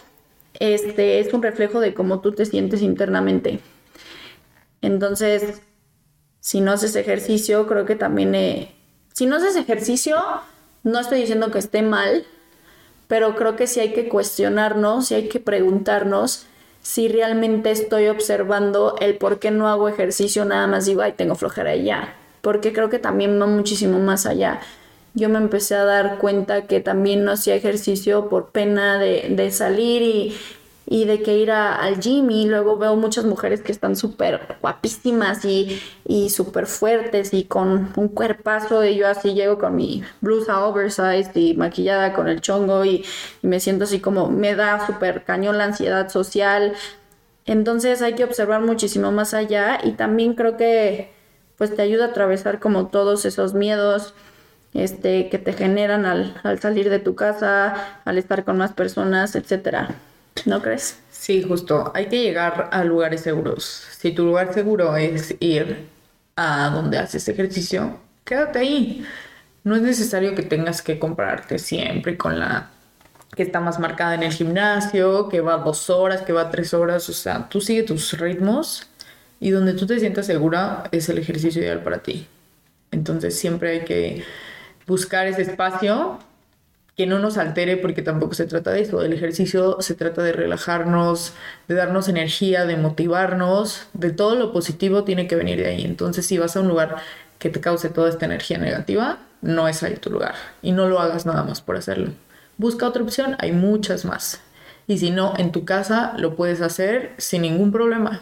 este, 0.59 1.19
es 1.19 1.33
un 1.33 1.43
reflejo 1.43 1.79
de 1.79 1.93
cómo 1.93 2.21
tú 2.21 2.31
te 2.31 2.45
sientes 2.45 2.81
internamente. 2.81 3.59
Entonces, 4.81 5.61
si 6.39 6.61
no 6.61 6.71
haces 6.71 6.95
ejercicio, 6.95 7.67
creo 7.67 7.85
que 7.85 7.95
también, 7.95 8.35
eh, 8.35 8.75
si 9.13 9.25
no 9.25 9.37
haces 9.37 9.55
ejercicio, 9.55 10.17
no 10.83 10.99
estoy 10.99 11.21
diciendo 11.21 11.51
que 11.51 11.59
esté 11.59 11.81
mal, 11.81 12.25
pero 13.07 13.35
creo 13.35 13.55
que 13.55 13.67
sí 13.67 13.79
hay 13.79 13.93
que 13.93 14.07
cuestionarnos, 14.07 15.07
sí 15.07 15.15
hay 15.15 15.29
que 15.29 15.39
preguntarnos 15.39 16.45
si 16.81 17.07
realmente 17.07 17.71
estoy 17.71 18.07
observando 18.07 18.95
el 18.99 19.17
por 19.17 19.39
qué 19.39 19.49
no 19.49 19.67
hago 19.67 19.89
ejercicio, 19.89 20.45
nada 20.45 20.67
más 20.67 20.85
digo, 20.85 21.01
ay, 21.01 21.13
tengo 21.13 21.33
flojera 21.33 21.75
y 21.75 21.85
ya, 21.85 22.15
porque 22.41 22.73
creo 22.73 22.89
que 22.91 22.99
también 22.99 23.41
va 23.41 23.47
muchísimo 23.47 23.97
más 23.97 24.27
allá. 24.27 24.61
Yo 25.15 25.29
me 25.29 25.37
empecé 25.37 25.75
a 25.75 25.85
dar 25.85 26.17
cuenta 26.17 26.67
que 26.67 26.81
también 26.81 27.23
no 27.23 27.31
hacía 27.31 27.55
ejercicio 27.55 28.27
por 28.27 28.49
pena 28.49 28.99
de, 28.99 29.49
salir 29.51 30.35
y, 30.85 31.05
de 31.05 31.23
que 31.23 31.37
ir 31.37 31.51
al 31.51 32.01
gym. 32.01 32.29
Y 32.31 32.45
luego 32.47 32.77
veo 32.77 32.97
muchas 32.97 33.23
mujeres 33.23 33.61
que 33.61 33.71
están 33.71 33.95
súper 33.95 34.57
guapísimas 34.61 35.45
y, 35.45 35.81
y 36.05 36.29
súper 36.31 36.67
fuertes 36.67 37.33
y 37.33 37.45
con 37.45 37.93
un 37.95 38.09
cuerpazo. 38.09 38.83
Y 38.83 38.97
yo 38.97 39.07
así 39.07 39.33
llego 39.33 39.57
con 39.57 39.77
mi 39.77 40.03
blusa 40.19 40.65
oversized 40.65 41.33
y 41.35 41.55
maquillada 41.55 42.11
con 42.11 42.27
el 42.27 42.41
chongo 42.41 42.83
y, 42.83 43.05
y 43.41 43.47
me 43.47 43.61
siento 43.61 43.85
así 43.85 44.01
como 44.01 44.29
me 44.29 44.53
da 44.53 44.85
súper 44.85 45.23
cañón 45.23 45.57
la 45.57 45.63
ansiedad 45.63 46.09
social. 46.09 46.73
Entonces 47.45 48.01
hay 48.01 48.15
que 48.15 48.25
observar 48.25 48.61
muchísimo 48.61 49.13
más 49.13 49.33
allá 49.33 49.79
y 49.81 49.91
también 49.91 50.33
creo 50.33 50.57
que 50.57 51.15
pues 51.57 51.73
te 51.73 51.81
ayuda 51.81 52.05
a 52.05 52.07
atravesar 52.09 52.59
como 52.59 52.87
todos 52.87 53.23
esos 53.23 53.53
miedos 53.53 54.13
este, 54.75 55.29
que 55.29 55.39
te 55.39 55.53
generan 55.53 56.05
al, 56.05 56.39
al 56.43 56.59
salir 56.59 56.89
de 56.89 56.99
tu 56.99 57.15
casa, 57.15 58.01
al 58.05 58.17
estar 58.17 58.43
con 58.45 58.57
más 58.57 58.73
personas, 58.73 59.35
etcétera. 59.35 59.95
¿No 60.45 60.61
crees? 60.61 60.99
Sí, 61.09 61.43
justo. 61.43 61.91
Hay 61.95 62.07
que 62.07 62.21
llegar 62.21 62.69
a 62.71 62.83
lugares 62.83 63.21
seguros. 63.21 63.65
Si 63.97 64.11
tu 64.11 64.25
lugar 64.25 64.53
seguro 64.53 64.95
es 64.97 65.35
ir 65.39 65.89
a 66.35 66.69
donde 66.69 66.97
haces 66.97 67.27
ejercicio, 67.29 67.99
quédate 68.25 68.59
ahí. 68.59 69.05
No 69.63 69.75
es 69.75 69.81
necesario 69.81 70.35
que 70.35 70.43
tengas 70.43 70.81
que 70.81 70.99
comprarte 70.99 71.57
siempre 71.59 72.17
con 72.17 72.39
la 72.39 72.71
que 73.35 73.43
está 73.43 73.59
más 73.59 73.79
marcada 73.79 74.15
en 74.15 74.23
el 74.23 74.33
gimnasio, 74.33 75.29
que 75.29 75.41
va 75.41 75.57
dos 75.57 75.89
horas, 75.89 76.21
que 76.23 76.33
va 76.33 76.49
tres 76.51 76.73
horas. 76.73 77.09
O 77.09 77.13
sea, 77.13 77.49
tú 77.49 77.61
sigue 77.61 77.83
tus 77.83 78.17
ritmos 78.19 78.87
y 79.39 79.51
donde 79.51 79.73
tú 79.73 79.87
te 79.87 79.99
sientas 79.99 80.27
segura 80.27 80.83
es 80.91 81.09
el 81.09 81.17
ejercicio 81.17 81.61
ideal 81.61 81.83
para 81.83 81.99
ti. 82.03 82.27
Entonces 82.91 83.37
siempre 83.37 83.71
hay 83.71 83.85
que 83.85 84.23
buscar 84.87 85.27
ese 85.27 85.41
espacio 85.41 86.19
que 86.95 87.05
no 87.05 87.19
nos 87.19 87.37
altere 87.37 87.75
porque 87.77 88.01
tampoco 88.01 88.33
se 88.33 88.45
trata 88.45 88.71
de 88.71 88.81
eso. 88.81 89.01
El 89.01 89.11
ejercicio 89.11 89.77
se 89.81 89.95
trata 89.95 90.23
de 90.23 90.31
relajarnos, 90.31 91.33
de 91.67 91.75
darnos 91.75 92.07
energía, 92.07 92.65
de 92.65 92.77
motivarnos, 92.77 93.87
de 93.93 94.11
todo 94.11 94.35
lo 94.35 94.53
positivo 94.53 95.03
tiene 95.03 95.27
que 95.27 95.35
venir 95.35 95.59
de 95.59 95.67
ahí. 95.67 95.83
Entonces 95.83 96.25
si 96.25 96.37
vas 96.37 96.55
a 96.55 96.61
un 96.61 96.69
lugar 96.69 96.97
que 97.37 97.49
te 97.49 97.59
cause 97.59 97.89
toda 97.89 98.09
esta 98.09 98.25
energía 98.25 98.57
negativa, 98.57 99.19
no 99.41 99.67
es 99.67 99.83
ahí 99.83 99.95
tu 99.95 100.09
lugar. 100.09 100.35
Y 100.61 100.71
no 100.71 100.87
lo 100.87 100.99
hagas 100.99 101.25
nada 101.25 101.43
más 101.43 101.61
por 101.61 101.75
hacerlo. 101.75 102.11
Busca 102.57 102.87
otra 102.87 103.03
opción, 103.03 103.35
hay 103.39 103.51
muchas 103.51 104.05
más. 104.05 104.39
Y 104.87 104.99
si 104.99 105.09
no, 105.11 105.33
en 105.37 105.51
tu 105.51 105.65
casa 105.65 106.13
lo 106.17 106.35
puedes 106.35 106.61
hacer 106.61 107.13
sin 107.17 107.41
ningún 107.41 107.71
problema. 107.73 108.21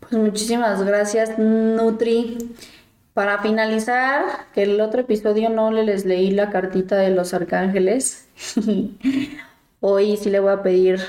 Pues 0.00 0.12
muchísimas 0.12 0.82
gracias, 0.82 1.38
Nutri. 1.38 2.38
Para 3.16 3.38
finalizar, 3.38 4.26
que 4.52 4.64
el 4.64 4.78
otro 4.78 5.00
episodio 5.00 5.48
no 5.48 5.70
les 5.70 6.04
leí 6.04 6.32
la 6.32 6.50
cartita 6.50 6.96
de 6.96 7.08
los 7.08 7.32
arcángeles. 7.32 8.28
Hoy 9.80 10.18
sí 10.18 10.28
le 10.28 10.38
voy 10.38 10.52
a 10.52 10.62
pedir 10.62 11.00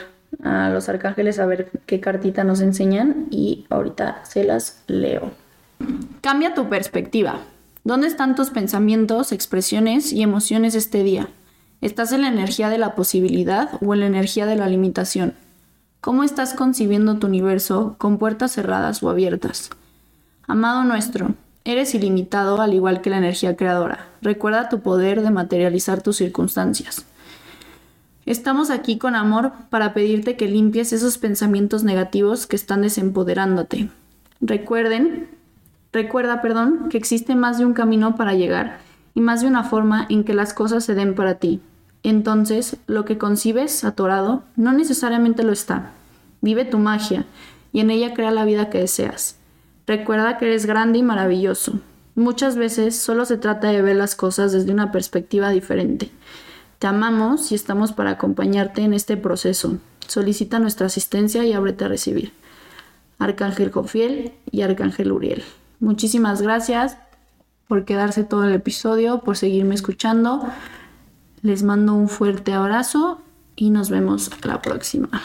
a 0.41 0.69
los 0.69 0.87
arcángeles 0.87 1.37
a 1.37 1.45
ver 1.45 1.69
qué 1.85 1.99
cartita 1.99 2.45
nos 2.45 2.61
enseñan 2.61 3.27
y 3.29 3.65
ahorita 3.69 4.23
se 4.23 4.45
las 4.45 4.85
leo. 4.87 5.31
Cambia 6.21 6.53
tu 6.53 6.69
perspectiva. 6.69 7.41
¿Dónde 7.83 8.07
están 8.07 8.35
tus 8.35 8.51
pensamientos, 8.51 9.33
expresiones 9.33 10.13
y 10.13 10.21
emociones 10.21 10.75
este 10.75 11.03
día? 11.03 11.27
¿Estás 11.81 12.13
en 12.13 12.21
la 12.21 12.29
energía 12.29 12.69
de 12.69 12.77
la 12.77 12.95
posibilidad 12.95 13.71
o 13.85 13.93
en 13.93 13.99
la 13.99 14.05
energía 14.05 14.45
de 14.45 14.55
la 14.55 14.69
limitación? 14.69 15.33
¿Cómo 15.99 16.23
estás 16.23 16.53
concibiendo 16.53 17.17
tu 17.17 17.27
universo 17.27 17.95
con 17.97 18.17
puertas 18.17 18.53
cerradas 18.53 19.03
o 19.03 19.09
abiertas? 19.09 19.71
Amado 20.47 20.85
nuestro, 20.85 21.35
eres 21.67 21.93
ilimitado 21.93 22.61
al 22.61 22.73
igual 22.73 23.01
que 23.01 23.09
la 23.09 23.17
energía 23.17 23.57
creadora. 23.57 24.07
Recuerda 24.21 24.69
tu 24.69 24.79
poder 24.79 25.21
de 25.21 25.31
materializar 25.31 26.01
tus 26.01 26.15
circunstancias. 26.15 27.05
Estamos 28.25 28.69
aquí 28.69 28.97
con 28.97 29.15
amor 29.15 29.51
para 29.69 29.93
pedirte 29.93 30.37
que 30.37 30.47
limpies 30.47 30.93
esos 30.93 31.17
pensamientos 31.17 31.83
negativos 31.83 32.47
que 32.47 32.55
están 32.55 32.83
desempoderándote. 32.83 33.89
Recuerden, 34.39 35.27
recuerda, 35.91 36.41
perdón, 36.41 36.87
que 36.89 36.97
existe 36.97 37.35
más 37.35 37.57
de 37.57 37.65
un 37.65 37.73
camino 37.73 38.15
para 38.15 38.33
llegar 38.33 38.79
y 39.13 39.19
más 39.19 39.41
de 39.41 39.47
una 39.47 39.65
forma 39.65 40.05
en 40.09 40.23
que 40.23 40.33
las 40.33 40.53
cosas 40.53 40.85
se 40.85 40.95
den 40.95 41.15
para 41.15 41.35
ti. 41.35 41.59
Entonces, 42.01 42.77
lo 42.87 43.03
que 43.03 43.17
concibes 43.17 43.83
atorado 43.83 44.43
no 44.55 44.71
necesariamente 44.71 45.43
lo 45.43 45.51
está. 45.51 45.91
Vive 46.39 46.63
tu 46.63 46.79
magia 46.79 47.25
y 47.73 47.81
en 47.81 47.89
ella 47.89 48.13
crea 48.13 48.31
la 48.31 48.45
vida 48.45 48.69
que 48.69 48.79
deseas. 48.79 49.37
Recuerda 49.87 50.37
que 50.37 50.45
eres 50.45 50.65
grande 50.65 50.99
y 50.99 51.03
maravilloso. 51.03 51.79
Muchas 52.13 52.57
veces 52.57 52.97
solo 52.99 53.25
se 53.25 53.37
trata 53.37 53.69
de 53.69 53.81
ver 53.81 53.95
las 53.95 54.15
cosas 54.15 54.51
desde 54.51 54.73
una 54.73 54.91
perspectiva 54.91 55.49
diferente. 55.49 56.11
Te 56.79 56.87
amamos 56.87 57.51
y 57.51 57.55
estamos 57.55 57.93
para 57.93 58.11
acompañarte 58.11 58.81
en 58.81 58.93
este 58.93 59.15
proceso. 59.15 59.77
Solicita 60.07 60.59
nuestra 60.59 60.87
asistencia 60.87 61.45
y 61.45 61.53
ábrete 61.53 61.85
a 61.85 61.87
recibir. 61.87 62.33
Arcángel 63.17 63.71
Jofiel 63.71 64.33
y 64.51 64.61
Arcángel 64.61 65.11
Uriel. 65.11 65.43
Muchísimas 65.79 66.41
gracias 66.41 66.97
por 67.67 67.85
quedarse 67.85 68.23
todo 68.23 68.43
el 68.43 68.53
episodio, 68.53 69.21
por 69.21 69.37
seguirme 69.37 69.75
escuchando. 69.75 70.47
Les 71.41 71.63
mando 71.63 71.93
un 71.93 72.09
fuerte 72.09 72.51
abrazo 72.51 73.21
y 73.55 73.69
nos 73.69 73.89
vemos 73.89 74.31
la 74.43 74.61
próxima. 74.61 75.21